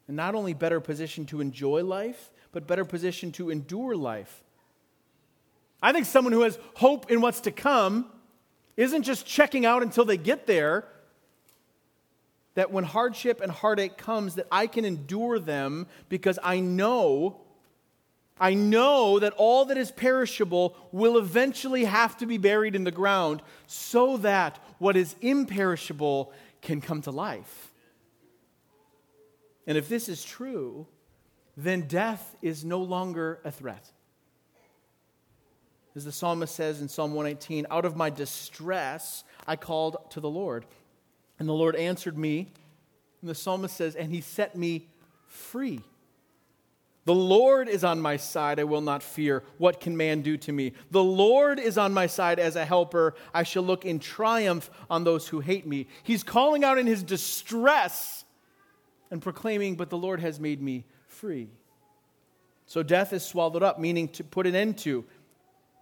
And 0.08 0.16
not 0.16 0.34
only 0.34 0.54
better 0.54 0.80
positioned 0.80 1.28
to 1.28 1.40
enjoy 1.40 1.84
life, 1.84 2.30
but 2.52 2.66
better 2.66 2.84
positioned 2.84 3.34
to 3.34 3.50
endure 3.50 3.96
life. 3.96 4.42
I 5.82 5.92
think 5.92 6.06
someone 6.06 6.32
who 6.32 6.42
has 6.42 6.58
hope 6.74 7.10
in 7.10 7.20
what's 7.20 7.40
to 7.42 7.50
come 7.50 8.06
isn't 8.76 9.02
just 9.02 9.26
checking 9.26 9.66
out 9.66 9.82
until 9.82 10.04
they 10.04 10.16
get 10.16 10.46
there. 10.46 10.86
That 12.54 12.70
when 12.70 12.84
hardship 12.84 13.40
and 13.40 13.50
heartache 13.50 13.96
comes, 13.96 14.34
that 14.34 14.46
I 14.52 14.66
can 14.66 14.84
endure 14.84 15.38
them 15.38 15.86
because 16.10 16.38
I 16.42 16.60
know 16.60 17.40
I 18.42 18.54
know 18.54 19.20
that 19.20 19.34
all 19.36 19.66
that 19.66 19.78
is 19.78 19.92
perishable 19.92 20.74
will 20.90 21.16
eventually 21.16 21.84
have 21.84 22.16
to 22.16 22.26
be 22.26 22.38
buried 22.38 22.74
in 22.74 22.82
the 22.82 22.90
ground 22.90 23.40
so 23.68 24.16
that 24.16 24.58
what 24.78 24.96
is 24.96 25.14
imperishable 25.20 26.32
can 26.60 26.80
come 26.80 27.02
to 27.02 27.12
life. 27.12 27.70
And 29.64 29.78
if 29.78 29.88
this 29.88 30.08
is 30.08 30.24
true, 30.24 30.88
then 31.56 31.82
death 31.82 32.34
is 32.42 32.64
no 32.64 32.80
longer 32.80 33.38
a 33.44 33.52
threat. 33.52 33.88
As 35.94 36.04
the 36.04 36.10
psalmist 36.10 36.52
says 36.52 36.80
in 36.80 36.88
Psalm 36.88 37.14
118, 37.14 37.68
out 37.70 37.84
of 37.84 37.94
my 37.94 38.10
distress 38.10 39.22
I 39.46 39.54
called 39.54 39.98
to 40.10 40.20
the 40.20 40.28
Lord, 40.28 40.66
and 41.38 41.48
the 41.48 41.52
Lord 41.52 41.76
answered 41.76 42.18
me. 42.18 42.48
And 43.20 43.30
the 43.30 43.36
psalmist 43.36 43.76
says, 43.76 43.94
and 43.94 44.10
he 44.10 44.20
set 44.20 44.56
me 44.56 44.88
free. 45.28 45.78
The 47.04 47.14
Lord 47.14 47.68
is 47.68 47.82
on 47.82 48.00
my 48.00 48.16
side, 48.16 48.60
I 48.60 48.64
will 48.64 48.80
not 48.80 49.02
fear. 49.02 49.42
What 49.58 49.80
can 49.80 49.96
man 49.96 50.22
do 50.22 50.36
to 50.38 50.52
me? 50.52 50.72
The 50.92 51.02
Lord 51.02 51.58
is 51.58 51.76
on 51.76 51.92
my 51.92 52.06
side 52.06 52.38
as 52.38 52.54
a 52.54 52.64
helper. 52.64 53.14
I 53.34 53.42
shall 53.42 53.64
look 53.64 53.84
in 53.84 53.98
triumph 53.98 54.70
on 54.88 55.02
those 55.02 55.26
who 55.26 55.40
hate 55.40 55.66
me. 55.66 55.88
He's 56.04 56.22
calling 56.22 56.62
out 56.62 56.78
in 56.78 56.86
his 56.86 57.02
distress 57.02 58.24
and 59.10 59.20
proclaiming, 59.20 59.74
But 59.74 59.90
the 59.90 59.98
Lord 59.98 60.20
has 60.20 60.38
made 60.38 60.62
me 60.62 60.84
free. 61.08 61.48
So 62.66 62.84
death 62.84 63.12
is 63.12 63.24
swallowed 63.24 63.64
up, 63.64 63.80
meaning 63.80 64.08
to 64.10 64.24
put 64.24 64.46
an 64.46 64.54
end 64.54 64.78
to. 64.78 65.04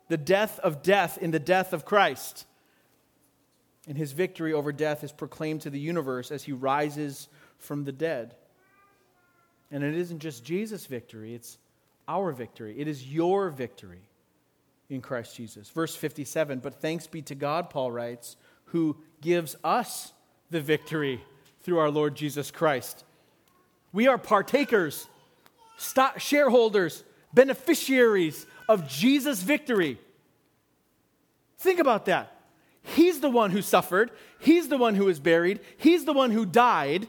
The 0.08 0.16
death 0.16 0.58
of 0.60 0.82
death 0.82 1.18
in 1.18 1.32
the 1.32 1.38
death 1.38 1.74
of 1.74 1.84
Christ. 1.84 2.46
And 3.86 3.96
his 3.96 4.12
victory 4.12 4.54
over 4.54 4.72
death 4.72 5.04
is 5.04 5.12
proclaimed 5.12 5.60
to 5.62 5.70
the 5.70 5.78
universe 5.78 6.30
as 6.30 6.44
he 6.44 6.52
rises 6.52 7.28
from 7.58 7.84
the 7.84 7.92
dead. 7.92 8.34
And 9.70 9.84
it 9.84 9.94
isn't 9.94 10.18
just 10.18 10.44
Jesus' 10.44 10.86
victory, 10.86 11.34
it's 11.34 11.58
our 12.08 12.32
victory. 12.32 12.74
It 12.78 12.88
is 12.88 13.06
your 13.06 13.50
victory 13.50 14.02
in 14.88 15.00
Christ 15.00 15.36
Jesus. 15.36 15.70
Verse 15.70 15.94
57 15.94 16.58
But 16.58 16.80
thanks 16.80 17.06
be 17.06 17.22
to 17.22 17.34
God, 17.34 17.70
Paul 17.70 17.92
writes, 17.92 18.36
who 18.66 18.96
gives 19.20 19.56
us 19.64 20.12
the 20.50 20.60
victory 20.60 21.22
through 21.62 21.78
our 21.78 21.90
Lord 21.90 22.14
Jesus 22.14 22.50
Christ. 22.50 23.04
We 23.92 24.06
are 24.06 24.18
partakers 24.18 25.06
stock 25.80 26.20
shareholders, 26.20 27.04
beneficiaries 27.32 28.46
of 28.68 28.86
Jesus' 28.86 29.42
victory. 29.42 29.98
Think 31.58 31.80
about 31.80 32.04
that. 32.04 32.36
He's 32.82 33.20
the 33.20 33.30
one 33.30 33.50
who 33.50 33.62
suffered, 33.62 34.10
He's 34.38 34.68
the 34.68 34.76
one 34.76 34.94
who 34.94 35.06
was 35.06 35.20
buried, 35.20 35.60
He's 35.76 36.04
the 36.04 36.12
one 36.12 36.30
who 36.30 36.46
died. 36.46 37.08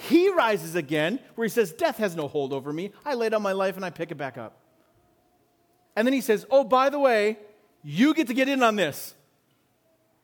He 0.00 0.30
rises 0.30 0.76
again, 0.76 1.18
where 1.34 1.44
he 1.44 1.50
says, 1.50 1.72
Death 1.72 1.96
has 1.96 2.14
no 2.14 2.28
hold 2.28 2.52
over 2.52 2.72
me. 2.72 2.92
I 3.04 3.14
lay 3.14 3.30
down 3.30 3.42
my 3.42 3.50
life 3.50 3.74
and 3.74 3.84
I 3.84 3.90
pick 3.90 4.12
it 4.12 4.14
back 4.14 4.38
up. 4.38 4.56
And 5.96 6.06
then 6.06 6.12
he 6.12 6.20
says, 6.20 6.46
Oh, 6.50 6.62
by 6.62 6.88
the 6.88 7.00
way, 7.00 7.36
you 7.82 8.14
get 8.14 8.28
to 8.28 8.34
get 8.34 8.48
in 8.48 8.62
on 8.62 8.76
this. 8.76 9.12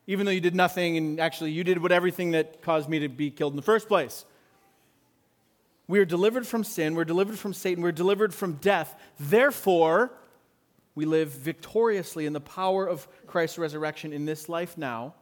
Even 0.07 0.25
though 0.25 0.31
you 0.31 0.39
did 0.39 0.55
nothing, 0.55 0.95
and 0.95 1.19
actually 1.19 1.51
you 1.51 1.65
did 1.65 1.81
what 1.81 1.91
everything 1.91 2.31
that 2.31 2.61
caused 2.61 2.87
me 2.87 2.99
to 2.99 3.09
be 3.09 3.29
killed 3.29 3.51
in 3.51 3.57
the 3.57 3.61
first 3.61 3.89
place. 3.89 4.23
We 5.87 5.99
are 5.99 6.05
delivered 6.05 6.47
from 6.47 6.63
sin, 6.63 6.95
we're 6.95 7.03
delivered 7.03 7.37
from 7.37 7.53
Satan, 7.53 7.83
we're 7.83 7.91
delivered 7.91 8.33
from 8.33 8.53
death. 8.53 8.97
Therefore, 9.19 10.09
we 10.95 11.03
live 11.03 11.31
victoriously 11.31 12.25
in 12.25 12.31
the 12.31 12.39
power 12.39 12.87
of 12.87 13.09
Christ's 13.27 13.57
resurrection 13.57 14.13
in 14.13 14.23
this 14.23 14.47
life 14.47 14.77
now. 14.77 15.15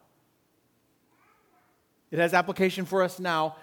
It 2.11 2.19
has 2.19 2.35
application 2.35 2.85
for 2.85 3.01
us 3.01 3.19
now 3.19 3.55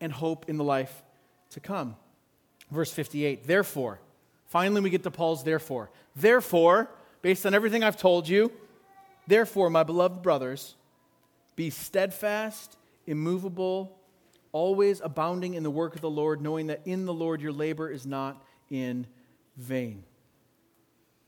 and 0.00 0.12
hope 0.12 0.48
in 0.48 0.56
the 0.56 0.64
life 0.64 1.02
to 1.50 1.60
come. 1.60 1.96
Verse 2.70 2.92
58 2.92 3.46
Therefore, 3.46 4.00
finally 4.46 4.80
we 4.80 4.90
get 4.90 5.02
to 5.02 5.10
Paul's 5.10 5.44
therefore. 5.44 5.90
Therefore, 6.16 6.90
based 7.22 7.46
on 7.46 7.54
everything 7.54 7.84
I've 7.84 7.96
told 7.96 8.28
you, 8.28 8.52
therefore, 9.26 9.70
my 9.70 9.82
beloved 9.82 10.22
brothers, 10.22 10.74
be 11.56 11.70
steadfast, 11.70 12.76
immovable, 13.06 13.98
always 14.52 15.00
abounding 15.00 15.54
in 15.54 15.62
the 15.62 15.70
work 15.70 15.94
of 15.94 16.00
the 16.00 16.10
Lord, 16.10 16.40
knowing 16.40 16.68
that 16.68 16.80
in 16.84 17.06
the 17.06 17.14
Lord 17.14 17.40
your 17.40 17.52
labor 17.52 17.90
is 17.90 18.06
not 18.06 18.42
in 18.70 19.06
vain. 19.56 20.04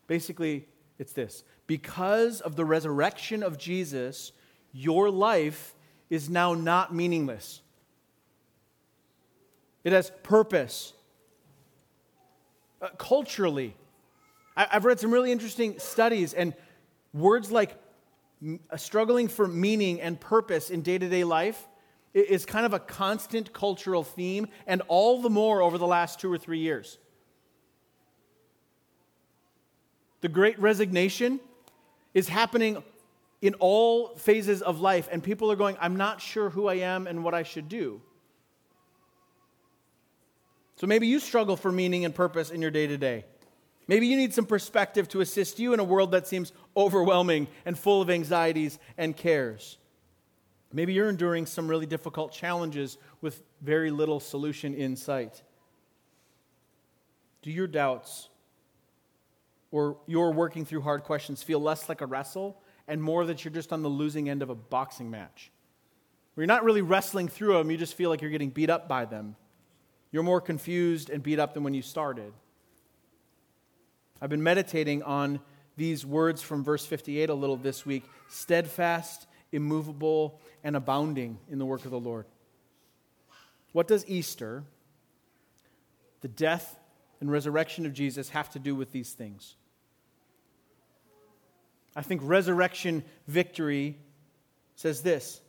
Basically, 0.07 0.67
it's 0.99 1.13
this 1.13 1.45
because 1.67 2.41
of 2.41 2.57
the 2.57 2.65
resurrection 2.65 3.43
of 3.43 3.59
Jesus, 3.59 4.33
your 4.73 5.11
life 5.11 5.75
is 6.11 6.29
now 6.29 6.55
not 6.55 6.95
meaningless 6.95 7.62
it 9.85 9.93
has 9.93 10.11
purpose. 10.23 10.93
Uh, 12.81 12.89
culturally, 12.99 13.75
I, 14.57 14.67
have 14.71 14.85
read 14.85 15.01
some 15.01 15.11
really 15.11 15.33
interesting 15.33 15.79
studies, 15.79 16.35
and 16.35 16.55
words 17.13 17.51
like 17.51 17.77
struggling 18.77 19.29
for 19.29 19.47
meaning 19.47 20.01
and 20.01 20.21
purpose 20.21 20.71
in 20.71 20.83
day 20.83 20.99
to 20.99 21.09
day 21.09 21.25
life 21.25 21.69
is 22.15 22.45
kind 22.45 22.67
of 22.67 22.75
a 22.75 22.79
constant 22.79 23.53
cultural 23.53 24.05
theme, 24.05 24.49
and 24.67 24.83
all 24.89 25.23
the 25.23 25.31
more 25.31 25.63
over 25.63 25.79
the 25.79 25.87
last 25.87 26.21
two 26.21 26.31
or 26.31 26.37
three 26.37 26.59
years. 26.59 26.99
The 30.21 30.29
great 30.29 30.59
resignation 30.59 31.41
is 32.15 32.29
happening 32.29 32.83
in 33.41 33.55
all 33.55 34.15
phases 34.17 34.63
of 34.63 34.81
life, 34.81 35.09
and 35.11 35.23
people 35.23 35.51
are 35.51 35.57
going, 35.57 35.77
I'm 35.81 35.97
not 35.97 36.21
sure 36.21 36.51
who 36.51 36.69
I 36.69 36.75
am 36.75 37.07
and 37.07 37.25
what 37.25 37.35
I 37.35 37.43
should 37.43 37.69
do. 37.69 38.01
So 40.77 40.87
maybe 40.87 41.07
you 41.07 41.21
struggle 41.21 41.57
for 41.57 41.71
meaning 41.71 42.05
and 42.05 42.15
purpose 42.15 42.51
in 42.51 42.63
your 42.63 42.71
day 42.71 42.87
to 42.87 42.97
day. 42.97 43.25
Maybe 43.89 44.07
you 44.07 44.17
need 44.17 44.33
some 44.33 44.47
perspective 44.47 45.09
to 45.09 45.21
assist 45.21 45.59
you 45.59 45.75
in 45.75 45.81
a 45.81 45.85
world 45.85 46.13
that 46.13 46.27
seems 46.27 46.53
overwhelming 46.77 47.49
and 47.65 47.79
full 47.79 48.01
of 48.01 48.11
anxieties 48.11 48.79
and 48.97 49.17
cares. 49.17 49.79
Maybe 50.73 50.93
you're 50.93 51.09
enduring 51.09 51.47
some 51.47 51.69
really 51.69 51.87
difficult 51.87 52.33
challenges 52.33 52.97
with 53.21 53.43
very 53.61 53.91
little 53.91 54.21
solution 54.21 54.75
in 54.75 54.97
sight. 54.97 55.43
Do 57.43 57.51
your 57.51 57.67
doubts 57.67 58.29
or 59.71 59.99
your 60.07 60.33
working 60.33 60.65
through 60.65 60.83
hard 60.83 61.03
questions 61.03 61.43
feel 61.43 61.61
less 61.61 61.89
like 61.89 62.01
a 62.01 62.07
wrestle 62.07 62.63
and 62.89 63.03
more 63.03 63.27
that 63.27 63.45
you're 63.45 63.53
just 63.53 63.73
on 63.73 63.83
the 63.83 63.89
losing 63.89 64.29
end 64.29 64.43
of 64.43 64.49
a 64.49 64.55
boxing 64.55 65.11
match? 65.11 65.51
Where 66.35 66.43
you're 66.43 66.47
not 66.47 66.65
really 66.65 66.83
wrestling 66.83 67.29
through 67.29 67.55
them, 67.55 67.71
you 67.71 67.77
just 67.77 67.95
feel 67.95 68.09
like 68.09 68.23
you're 68.23 68.31
getting 68.31 68.51
beat 68.51 68.71
up 68.71 68.89
by 68.89 69.05
them. 69.05 69.37
You're 70.13 70.23
more 70.23 70.41
confused 70.41 71.11
and 71.11 71.23
beat 71.23 71.39
up 71.39 71.55
than 71.55 71.65
when 71.65 71.75
you 71.75 71.83
started. 71.83 72.33
I've 74.21 74.31
been 74.31 74.43
meditating 74.43 75.03
on 75.03 75.41
these 75.77 76.07
words 76.07 76.43
from 76.43 76.63
verse 76.63 76.85
58 76.87 77.31
a 77.31 77.35
little 77.35 77.57
this 77.57 77.85
week 77.85 78.05
steadfast, 78.29 79.27
immovable, 79.51 80.39
and 80.63 80.77
abounding 80.77 81.39
in 81.51 81.59
the 81.59 81.67
work 81.67 81.85
of 81.85 81.91
the 81.91 81.99
Lord. 81.99 82.27
What 83.73 83.89
does 83.89 84.07
Easter, 84.07 84.65
the 86.21 86.29
death 86.29 86.79
and 87.21 87.31
resurrection 87.33 87.87
of 87.87 87.95
Jesus, 87.95 88.29
have 88.29 88.51
to 88.51 88.59
do 88.59 88.75
with 88.75 88.93
these 88.93 89.13
things? 89.13 89.57
I 91.97 92.03
think 92.03 92.21
resurrection 92.25 93.03
victory 93.27 93.99
says 94.77 95.03
this 95.03 95.41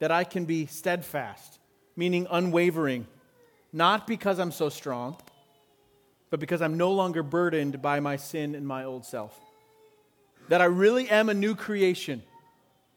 that 0.00 0.10
I 0.10 0.24
can 0.24 0.44
be 0.44 0.66
steadfast, 0.66 1.58
meaning 1.96 2.26
unwavering, 2.30 3.06
not 3.74 4.06
because 4.06 4.38
I'm 4.38 4.52
so 4.52 4.68
strong, 4.68 5.16
but 6.30 6.38
because 6.38 6.62
I'm 6.62 6.76
no 6.76 6.92
longer 6.92 7.24
burdened 7.24 7.82
by 7.82 7.98
my 7.98 8.16
sin 8.16 8.54
and 8.54 8.66
my 8.66 8.84
old 8.84 9.04
self. 9.04 9.38
That 10.48 10.60
I 10.60 10.66
really 10.66 11.10
am 11.10 11.28
a 11.28 11.34
new 11.34 11.56
creation. 11.56 12.22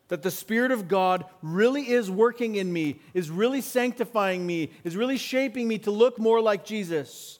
That 0.09 0.21
the 0.21 0.29
Spirit 0.29 0.71
of 0.71 0.87
God 0.87 1.25
really 1.41 1.89
is 1.89 2.11
working 2.11 2.55
in 2.55 2.71
me, 2.71 2.99
is 3.15 3.31
really 3.31 3.59
sanctifying 3.59 4.45
me, 4.45 4.69
is 4.83 4.95
really 4.95 5.17
shaping 5.17 5.67
me 5.67 5.79
to 5.79 5.91
look 5.91 6.19
more 6.19 6.39
like 6.41 6.63
Jesus. 6.63 7.39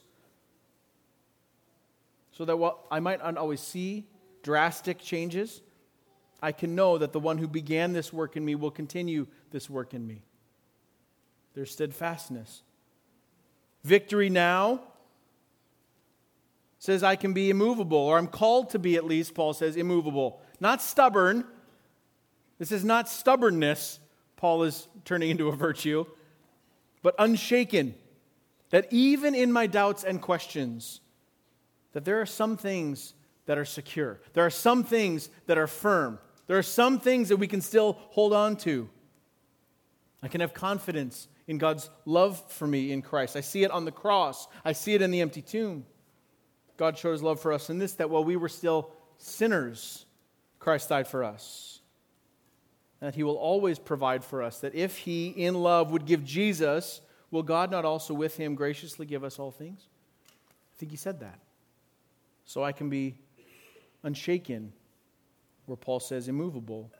So 2.32 2.43
that 2.43 2.58
while 2.58 2.86
I 2.89 3.00
might 3.00 3.19
not 3.19 3.38
always 3.38 3.62
see 3.62 4.08
drastic 4.41 4.97
changes, 4.97 5.62
I 6.41 6.52
can 6.52 6.73
know 6.73 6.97
that 6.97 7.13
the 7.13 7.19
one 7.19 7.38
who 7.38 7.47
began 7.47 7.93
this 7.93 8.12
work 8.12 8.36
in 8.36 8.43
me 8.43 8.56
will 8.56 8.71
continue 8.71 9.28
this 9.52 9.69
work 9.69 9.93
in 9.93 10.08
me. 10.08 10.23
There's 11.54 11.71
steadfastness. 11.71 12.63
Victory 13.88 14.30
now 14.30 14.82
says 16.78 17.04
I 17.04 17.15
can 17.15 17.32
be 17.32 17.50
immovable, 17.50 17.97
or 17.97 18.17
I'm 18.17 18.28
called 18.28 18.71
to 18.71 18.80
be 18.80 18.97
at 18.97 19.06
least, 19.06 19.34
Paul 19.34 19.54
says, 19.54 19.78
immovable. 19.78 20.41
Not 20.60 20.82
stubborn. 20.82 21.45
This 22.60 22.73
is 22.73 22.84
not 22.84 23.08
stubbornness, 23.08 24.00
Paul 24.36 24.63
is 24.63 24.89
turning 25.06 25.30
into 25.30 25.47
a 25.47 25.56
virtue, 25.56 26.06
but 27.02 27.15
unshaken. 27.17 27.95
That 28.71 28.88
even 28.91 29.34
in 29.34 29.54
my 29.54 29.67
doubts 29.67 30.04
and 30.04 30.21
questions, 30.21 31.00
that 31.93 32.04
there 32.04 32.19
are 32.19 32.26
some 32.26 32.58
things 32.58 33.13
that 33.45 33.58
are 33.58 33.65
secure. 33.65 34.19
There 34.34 34.45
are 34.45 34.50
some 34.50 34.84
things 34.84 35.30
that 35.45 35.58
are 35.58 35.67
firm. 35.67 36.19
There 36.47 36.58
are 36.58 36.63
some 36.63 37.00
things 37.00 37.30
that 37.30 37.38
we 37.38 37.47
can 37.47 37.62
still 37.62 37.97
hold 38.10 38.34
on 38.34 38.58
to. 38.58 38.89
I 40.21 40.28
can 40.28 40.41
have 40.41 40.54
confidence 40.54 41.30
in 41.48 41.58
God's 41.58 41.90
love 42.06 42.42
for 42.52 42.68
me 42.68 42.92
in 42.92 43.02
Christ. 43.02 43.36
I 43.36 43.42
see 43.42 43.64
it 43.64 43.72
on 43.72 43.86
the 43.86 43.92
cross, 43.92 44.48
I 44.66 44.74
see 44.74 44.94
it 44.94 45.02
in 45.02 45.12
the 45.12 45.22
empty 45.22 45.42
tomb. 45.42 45.86
God 46.76 46.98
showed 46.98 47.14
his 47.14 47.24
love 47.24 47.40
for 47.40 47.52
us 47.52 47.70
in 47.70 47.80
this 47.80 47.94
that 47.94 48.10
while 48.10 48.24
we 48.24 48.36
were 48.36 48.50
still 48.50 48.92
sinners, 49.18 50.06
Christ 50.60 50.90
died 50.90 51.08
for 51.08 51.24
us. 51.24 51.80
That 53.00 53.16
he 53.16 53.24
will 53.24 53.36
always 53.36 53.80
provide 53.80 54.24
for 54.24 54.44
us. 54.44 54.60
That 54.60 54.76
if 54.76 54.98
he, 54.98 55.28
in 55.28 55.56
love, 55.56 55.92
would 55.92 56.06
give 56.06 56.24
Jesus, 56.24 57.02
will 57.32 57.44
God 57.44 57.72
not 57.72 57.86
also 57.86 58.14
with 58.14 58.38
him 58.38 58.56
graciously 58.56 59.06
give 59.06 59.24
us 59.24 59.40
all 59.40 59.52
things? 59.52 59.88
I 60.40 60.80
think 60.80 60.92
he 60.92 60.98
said 60.98 61.20
that. 61.20 61.40
So 62.46 62.64
I 62.64 62.72
can 62.72 62.90
be 62.90 63.18
unshaken, 64.04 64.71
where 65.65 65.76
Paul 65.76 66.00
says 66.00 66.28
immovable. 66.28 66.92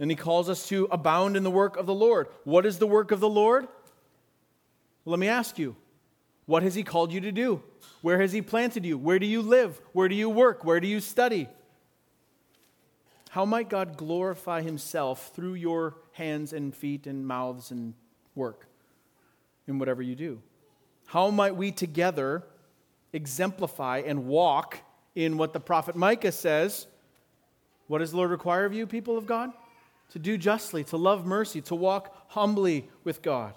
And 0.00 0.10
he 0.10 0.16
calls 0.16 0.48
us 0.48 0.66
to 0.68 0.88
abound 0.90 1.36
in 1.36 1.44
the 1.44 1.50
work 1.50 1.76
of 1.76 1.86
the 1.86 1.94
Lord. 1.94 2.26
What 2.44 2.66
is 2.66 2.78
the 2.78 2.86
work 2.86 3.12
of 3.12 3.20
the 3.20 3.28
Lord? 3.28 3.68
Let 5.04 5.20
me 5.20 5.28
ask 5.28 5.58
you 5.58 5.76
what 6.46 6.64
has 6.64 6.74
he 6.74 6.82
called 6.82 7.12
you 7.12 7.20
to 7.20 7.30
do? 7.30 7.62
Where 8.00 8.20
has 8.20 8.32
he 8.32 8.42
planted 8.42 8.84
you? 8.84 8.98
Where 8.98 9.20
do 9.20 9.26
you 9.26 9.42
live? 9.42 9.80
Where 9.92 10.08
do 10.08 10.16
you 10.16 10.28
work? 10.28 10.64
Where 10.64 10.80
do 10.80 10.88
you 10.88 10.98
study? 10.98 11.48
How 13.30 13.44
might 13.44 13.68
God 13.68 13.96
glorify 13.96 14.62
himself 14.62 15.30
through 15.34 15.54
your 15.54 15.94
hands 16.12 16.52
and 16.52 16.74
feet 16.74 17.06
and 17.06 17.24
mouths 17.24 17.70
and 17.70 17.94
work 18.34 18.66
in 19.68 19.78
whatever 19.78 20.02
you 20.02 20.16
do? 20.16 20.42
How 21.06 21.30
might 21.30 21.54
we 21.54 21.70
together 21.70 22.42
exemplify 23.12 23.98
and 23.98 24.26
walk 24.26 24.78
in 25.14 25.36
what 25.36 25.52
the 25.52 25.60
prophet 25.60 25.94
Micah 25.94 26.32
says? 26.32 26.88
What 27.86 27.98
does 27.98 28.10
the 28.10 28.16
Lord 28.16 28.30
require 28.30 28.64
of 28.64 28.72
you, 28.72 28.86
people 28.86 29.16
of 29.16 29.26
God? 29.26 29.52
To 30.10 30.18
do 30.18 30.36
justly, 30.36 30.84
to 30.84 30.96
love 30.96 31.26
mercy, 31.26 31.60
to 31.62 31.74
walk 31.74 32.14
humbly 32.28 32.88
with 33.04 33.22
God. 33.22 33.54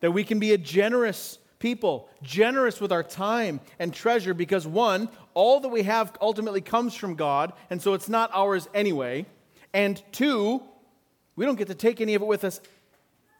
That 0.00 0.12
we 0.12 0.24
can 0.24 0.38
be 0.38 0.52
a 0.52 0.58
generous 0.58 1.38
people, 1.58 2.08
generous 2.22 2.80
with 2.80 2.92
our 2.92 3.02
time 3.02 3.60
and 3.78 3.92
treasure 3.92 4.34
because, 4.34 4.66
one, 4.66 5.08
all 5.34 5.60
that 5.60 5.68
we 5.68 5.82
have 5.82 6.16
ultimately 6.20 6.60
comes 6.60 6.94
from 6.94 7.14
God, 7.14 7.52
and 7.70 7.80
so 7.80 7.94
it's 7.94 8.08
not 8.08 8.30
ours 8.32 8.68
anyway. 8.74 9.26
And 9.72 10.02
two, 10.12 10.62
we 11.34 11.44
don't 11.44 11.56
get 11.56 11.68
to 11.68 11.74
take 11.74 12.00
any 12.00 12.14
of 12.14 12.22
it 12.22 12.26
with 12.26 12.44
us 12.44 12.60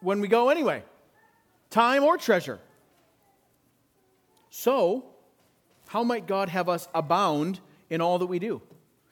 when 0.00 0.20
we 0.20 0.28
go 0.28 0.50
anyway 0.50 0.82
time 1.70 2.04
or 2.04 2.16
treasure. 2.16 2.58
So, 4.50 5.04
how 5.88 6.02
might 6.02 6.26
God 6.26 6.48
have 6.48 6.68
us 6.68 6.88
abound 6.94 7.60
in 7.90 8.00
all 8.00 8.18
that 8.18 8.26
we 8.26 8.38
do? 8.38 8.62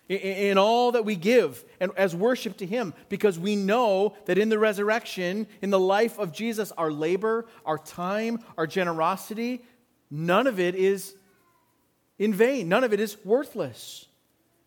In, 0.07 0.59
all 0.59 0.93
that 0.93 1.07
we 1.07 1.17
give 1.17 1.65
and 1.81 1.91
as 1.97 2.15
worship 2.15 2.59
to 2.59 2.67
Him, 2.67 2.93
because 3.09 3.39
we 3.39 3.57
know 3.57 4.15
that 4.27 4.37
in 4.37 4.51
the 4.51 4.59
resurrection, 4.59 5.47
in 5.63 5.71
the 5.71 5.81
life 5.81 6.19
of 6.19 6.31
Jesus, 6.31 6.73
our 6.73 6.91
labor, 6.91 7.47
our 7.65 7.79
time, 7.79 8.41
our 8.59 8.67
generosity, 8.67 9.65
none 10.11 10.47
of 10.47 10.61
it 10.61 10.75
is 10.75 11.15
in 12.19 12.35
vain. 12.35 12.69
None 12.69 12.85
of 12.85 12.93
it 12.93 13.01
is 13.01 13.17
worthless. 13.25 14.07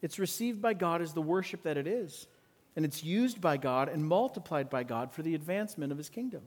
It's 0.01 0.17
received 0.17 0.59
by 0.59 0.73
God 0.73 1.03
as 1.03 1.13
the 1.13 1.21
worship 1.21 1.63
that 1.63 1.77
it 1.77 1.85
is, 1.85 2.25
and 2.75 2.83
it's 2.83 3.03
used 3.03 3.39
by 3.39 3.57
God 3.57 3.89
and 3.89 4.03
multiplied 4.03 4.71
by 4.71 4.83
God 4.83 5.11
for 5.11 5.21
the 5.21 5.35
advancement 5.35 5.91
of 5.91 5.99
His 5.99 6.09
kingdom. 6.09 6.41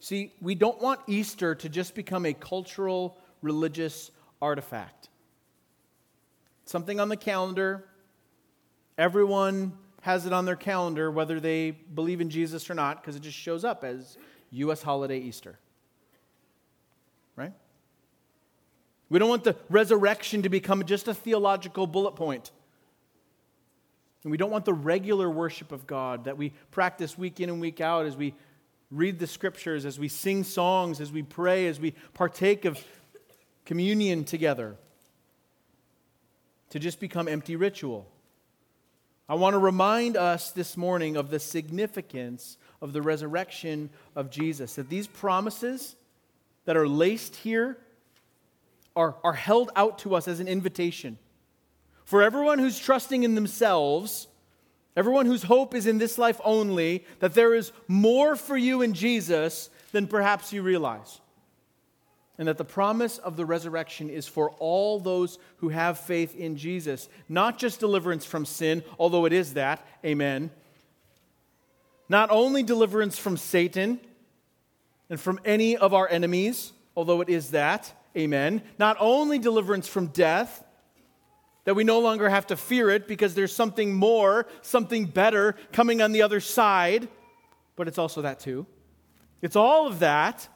See, 0.00 0.32
we 0.40 0.54
don't 0.54 0.80
want 0.82 1.00
Easter 1.06 1.54
to 1.54 1.68
just 1.68 1.94
become 1.94 2.26
a 2.26 2.34
cultural, 2.34 3.16
religious 3.42 4.10
artifact. 4.42 5.08
Something 6.64 7.00
on 7.00 7.08
the 7.08 7.16
calendar. 7.16 7.84
Everyone 8.96 9.72
has 10.02 10.26
it 10.26 10.32
on 10.32 10.44
their 10.44 10.56
calendar, 10.56 11.10
whether 11.10 11.40
they 11.40 11.70
believe 11.70 12.20
in 12.20 12.30
Jesus 12.30 12.68
or 12.68 12.74
not, 12.74 13.00
because 13.00 13.16
it 13.16 13.22
just 13.22 13.36
shows 13.36 13.64
up 13.64 13.84
as 13.84 14.16
U.S. 14.50 14.82
holiday 14.82 15.18
Easter. 15.18 15.58
Right? 17.36 17.52
We 19.08 19.18
don't 19.18 19.28
want 19.28 19.44
the 19.44 19.56
resurrection 19.68 20.42
to 20.42 20.48
become 20.48 20.84
just 20.84 21.08
a 21.08 21.14
theological 21.14 21.86
bullet 21.86 22.12
point. 22.12 22.50
And 24.22 24.30
we 24.30 24.36
don't 24.36 24.50
want 24.50 24.64
the 24.64 24.72
regular 24.72 25.28
worship 25.28 25.70
of 25.72 25.86
God 25.86 26.24
that 26.24 26.38
we 26.38 26.50
practice 26.70 27.18
week 27.18 27.40
in 27.40 27.50
and 27.50 27.60
week 27.60 27.80
out 27.80 28.06
as 28.06 28.16
we 28.16 28.34
read 28.90 29.18
the 29.18 29.26
scriptures, 29.26 29.84
as 29.84 29.98
we 29.98 30.08
sing 30.08 30.44
songs, 30.44 31.00
as 31.00 31.12
we 31.12 31.22
pray, 31.22 31.66
as 31.66 31.78
we 31.78 31.92
partake 32.14 32.64
of 32.64 32.82
communion 33.66 34.24
together 34.24 34.76
to 36.74 36.80
just 36.80 36.98
become 36.98 37.28
empty 37.28 37.54
ritual. 37.54 38.04
I 39.28 39.36
want 39.36 39.54
to 39.54 39.60
remind 39.60 40.16
us 40.16 40.50
this 40.50 40.76
morning 40.76 41.16
of 41.16 41.30
the 41.30 41.38
significance 41.38 42.56
of 42.82 42.92
the 42.92 43.00
resurrection 43.00 43.90
of 44.16 44.28
Jesus. 44.28 44.74
That 44.74 44.88
these 44.88 45.06
promises 45.06 45.94
that 46.64 46.76
are 46.76 46.88
laced 46.88 47.36
here 47.36 47.78
are, 48.96 49.14
are 49.22 49.34
held 49.34 49.70
out 49.76 50.00
to 50.00 50.16
us 50.16 50.26
as 50.26 50.40
an 50.40 50.48
invitation. 50.48 51.16
For 52.06 52.24
everyone 52.24 52.58
who's 52.58 52.76
trusting 52.76 53.22
in 53.22 53.36
themselves, 53.36 54.26
everyone 54.96 55.26
whose 55.26 55.44
hope 55.44 55.76
is 55.76 55.86
in 55.86 55.98
this 55.98 56.18
life 56.18 56.40
only, 56.44 57.04
that 57.20 57.34
there 57.34 57.54
is 57.54 57.70
more 57.86 58.34
for 58.34 58.56
you 58.56 58.82
in 58.82 58.94
Jesus 58.94 59.70
than 59.92 60.08
perhaps 60.08 60.52
you 60.52 60.60
realize 60.62 61.20
and 62.38 62.48
that 62.48 62.58
the 62.58 62.64
promise 62.64 63.18
of 63.18 63.36
the 63.36 63.46
resurrection 63.46 64.10
is 64.10 64.26
for 64.26 64.50
all 64.58 64.98
those 64.98 65.38
who 65.58 65.68
have 65.68 65.98
faith 65.98 66.34
in 66.34 66.56
Jesus. 66.56 67.08
Not 67.28 67.58
just 67.58 67.80
deliverance 67.80 68.24
from 68.24 68.44
sin, 68.44 68.82
although 68.98 69.24
it 69.24 69.32
is 69.32 69.54
that, 69.54 69.86
amen. 70.04 70.50
Not 72.08 72.30
only 72.30 72.62
deliverance 72.62 73.18
from 73.18 73.36
Satan 73.36 74.00
and 75.08 75.20
from 75.20 75.38
any 75.44 75.76
of 75.76 75.94
our 75.94 76.08
enemies, 76.08 76.72
although 76.96 77.20
it 77.20 77.28
is 77.28 77.52
that, 77.52 77.92
amen. 78.16 78.62
Not 78.78 78.96
only 78.98 79.38
deliverance 79.38 79.86
from 79.86 80.08
death, 80.08 80.64
that 81.64 81.74
we 81.74 81.84
no 81.84 82.00
longer 82.00 82.28
have 82.28 82.48
to 82.48 82.56
fear 82.56 82.90
it 82.90 83.08
because 83.08 83.34
there's 83.34 83.54
something 83.54 83.94
more, 83.94 84.46
something 84.60 85.06
better 85.06 85.54
coming 85.72 86.02
on 86.02 86.12
the 86.12 86.22
other 86.22 86.40
side, 86.40 87.08
but 87.76 87.88
it's 87.88 87.98
also 87.98 88.22
that 88.22 88.40
too. 88.40 88.66
It's 89.40 89.56
all 89.56 89.86
of 89.86 90.00
that 90.00 90.48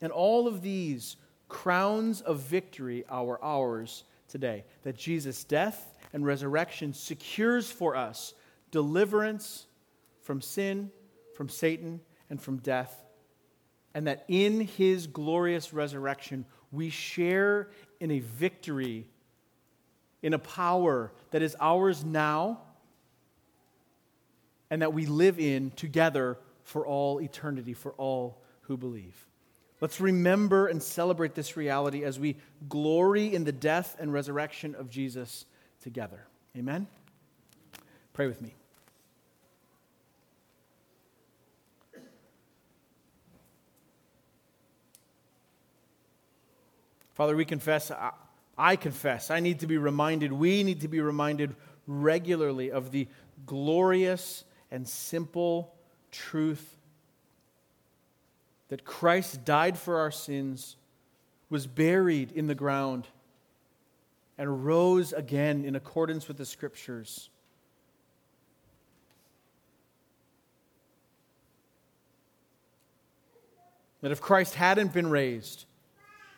and 0.00 0.12
all 0.12 0.46
of 0.46 0.62
these 0.62 1.16
crowns 1.48 2.20
of 2.20 2.40
victory 2.40 3.04
are 3.08 3.42
ours 3.42 4.04
today. 4.28 4.64
That 4.82 4.96
Jesus' 4.96 5.44
death 5.44 5.94
and 6.12 6.24
resurrection 6.24 6.94
secures 6.94 7.70
for 7.70 7.96
us 7.96 8.34
deliverance 8.70 9.66
from 10.22 10.40
sin, 10.40 10.90
from 11.34 11.48
Satan, 11.48 12.00
and 12.28 12.40
from 12.40 12.58
death. 12.58 13.04
And 13.94 14.06
that 14.06 14.24
in 14.28 14.60
his 14.60 15.06
glorious 15.06 15.72
resurrection, 15.72 16.44
we 16.70 16.90
share 16.90 17.70
in 17.98 18.12
a 18.12 18.20
victory, 18.20 19.08
in 20.22 20.32
a 20.32 20.38
power 20.38 21.12
that 21.32 21.42
is 21.42 21.56
ours 21.60 22.04
now, 22.04 22.60
and 24.70 24.82
that 24.82 24.94
we 24.94 25.06
live 25.06 25.40
in 25.40 25.72
together 25.72 26.38
for 26.62 26.86
all 26.86 27.20
eternity, 27.20 27.74
for 27.74 27.92
all 27.92 28.40
who 28.62 28.76
believe. 28.76 29.26
Let's 29.80 30.00
remember 30.00 30.66
and 30.66 30.82
celebrate 30.82 31.34
this 31.34 31.56
reality 31.56 32.04
as 32.04 32.18
we 32.18 32.36
glory 32.68 33.34
in 33.34 33.44
the 33.44 33.52
death 33.52 33.96
and 33.98 34.12
resurrection 34.12 34.74
of 34.74 34.90
Jesus 34.90 35.46
together. 35.82 36.26
Amen? 36.56 36.86
Pray 38.12 38.26
with 38.26 38.42
me. 38.42 38.54
Father, 47.14 47.36
we 47.36 47.44
confess, 47.44 47.90
I 48.56 48.76
confess, 48.76 49.30
I 49.30 49.40
need 49.40 49.60
to 49.60 49.66
be 49.66 49.76
reminded, 49.76 50.32
we 50.32 50.62
need 50.62 50.80
to 50.80 50.88
be 50.88 51.00
reminded 51.00 51.54
regularly 51.86 52.70
of 52.70 52.92
the 52.92 53.08
glorious 53.44 54.44
and 54.70 54.88
simple 54.88 55.74
truth 56.10 56.76
that 58.70 58.84
Christ 58.84 59.44
died 59.44 59.76
for 59.76 59.98
our 59.98 60.12
sins, 60.12 60.76
was 61.50 61.66
buried 61.66 62.30
in 62.32 62.46
the 62.46 62.54
ground, 62.54 63.06
and 64.38 64.64
rose 64.64 65.12
again 65.12 65.64
in 65.64 65.76
accordance 65.76 66.28
with 66.28 66.38
the 66.38 66.46
Scriptures. 66.46 67.28
That 74.02 74.12
if 74.12 74.20
Christ 74.20 74.54
hadn't 74.54 74.94
been 74.94 75.10
raised, 75.10 75.66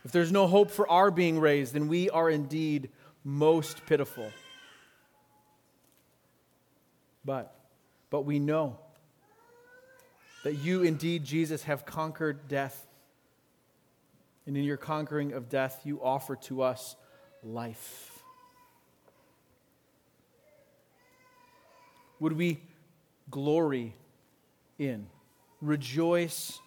if 0.05 0.11
there's 0.11 0.33
no 0.33 0.47
hope 0.47 0.71
for 0.71 0.91
our 0.91 1.11
being 1.11 1.39
raised, 1.39 1.75
then 1.75 1.87
we 1.87 2.11
are 2.11 2.29
indeed 2.29 2.89
most 3.23 3.85
pitiful. 3.87 4.33
But, 7.25 7.55
but 8.11 8.23
we 8.23 8.39
know 8.39 8.79
that 10.43 10.55
you 10.55 10.83
indeed, 10.83 11.25
Jesus, 11.25 11.65
have 11.65 11.85
conquered 11.85 12.49
death. 12.49 12.87
And 14.47 14.57
in 14.57 14.65
your 14.65 14.77
conquering 14.77 15.33
of 15.33 15.49
death, 15.49 15.83
you 15.85 16.03
offer 16.03 16.37
to 16.37 16.63
us 16.63 16.97
life. 17.45 18.23
Would 22.19 22.33
we 22.33 22.61
glory 23.31 23.95
in, 24.79 25.07
rejoice 25.61 26.59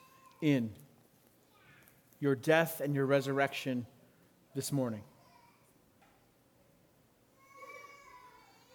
in 0.42 0.72
your 2.20 2.36
death 2.36 2.82
and 2.82 2.96
your 2.96 3.06
resurrection 3.06 3.86
this 4.54 4.72
morning? 4.72 5.02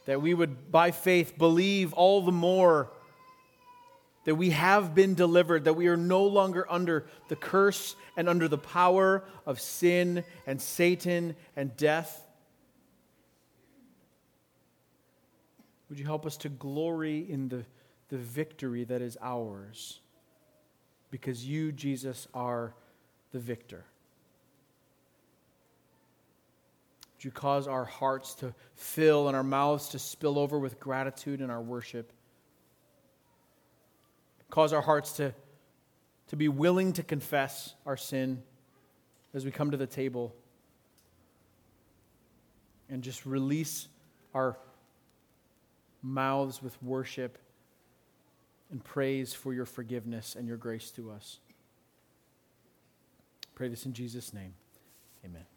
That 0.07 0.21
we 0.21 0.35
would, 0.35 0.71
by 0.71 0.91
faith, 0.91 1.37
believe 1.39 1.93
all 1.93 2.23
the 2.23 2.33
more 2.33 2.91
that 4.25 4.35
we 4.35 4.51
have 4.51 4.95
been 4.95 5.15
delivered, 5.15 5.65
that 5.65 5.75
we 5.75 5.89
are 5.89 5.97
no 5.97 6.25
longer 6.25 6.67
under 6.71 7.07
the 7.29 7.37
curse 7.37 7.97
and 8.17 8.29
under 8.29 8.49
the 8.49 8.59
power 8.59 9.25
of 9.47 9.61
sin 9.61 10.25
and 10.47 10.61
Satan 10.61 11.35
and 11.57 11.77
death. 11.77 12.27
Would 15.89 15.99
you 15.99 16.05
help 16.05 16.27
us 16.27 16.37
to 16.39 16.49
glory 16.49 17.27
in 17.29 17.49
the, 17.49 17.65
the 18.11 18.19
victory 18.19 18.85
that 18.85 19.03
is 19.03 19.17
ours? 19.21 20.01
Because 21.11 21.45
you, 21.45 21.73
Jesus, 21.73 22.29
are 22.33 22.75
the 23.33 23.41
victor. 23.41 23.85
Would 27.17 27.25
you 27.25 27.31
cause 27.31 27.67
our 27.67 27.85
hearts 27.85 28.35
to 28.37 28.55
fill 28.75 29.29
and 29.29 29.37
our 29.37 29.43
mouths 29.43 29.89
to 29.89 29.99
spill 29.99 30.39
over 30.39 30.59
with 30.59 30.79
gratitude 30.79 31.41
and 31.41 31.51
our 31.51 31.61
worship? 31.61 32.13
Cause 34.51 34.73
our 34.73 34.83
hearts 34.83 35.13
to, 35.13 35.33
to 36.29 36.37
be 36.37 36.49
willing 36.49 36.93
to 36.95 37.03
confess 37.03 37.75
our 37.87 37.97
sin 37.97 38.43
as 39.33 39.45
we 39.45 39.51
come 39.51 39.71
to 39.71 39.77
the 39.77 39.87
table 39.87 40.35
and 42.89 43.03
just 43.03 43.25
release 43.25 43.87
our 44.35 44.59
mouths 46.03 46.63
with 46.63 46.81
worship 46.83 47.39
and 48.71 48.83
praise 48.83 49.33
for 49.33 49.53
your 49.53 49.67
forgiveness 49.67 50.35
and 50.37 50.47
your 50.47 50.57
grace 50.57 50.91
to 50.93 51.11
us. 51.11 51.39
Pray 53.55 53.69
this 53.69 53.87
in 53.87 53.93
Jesus' 53.93 54.33
name. 54.33 54.55
Amen. 55.25 55.50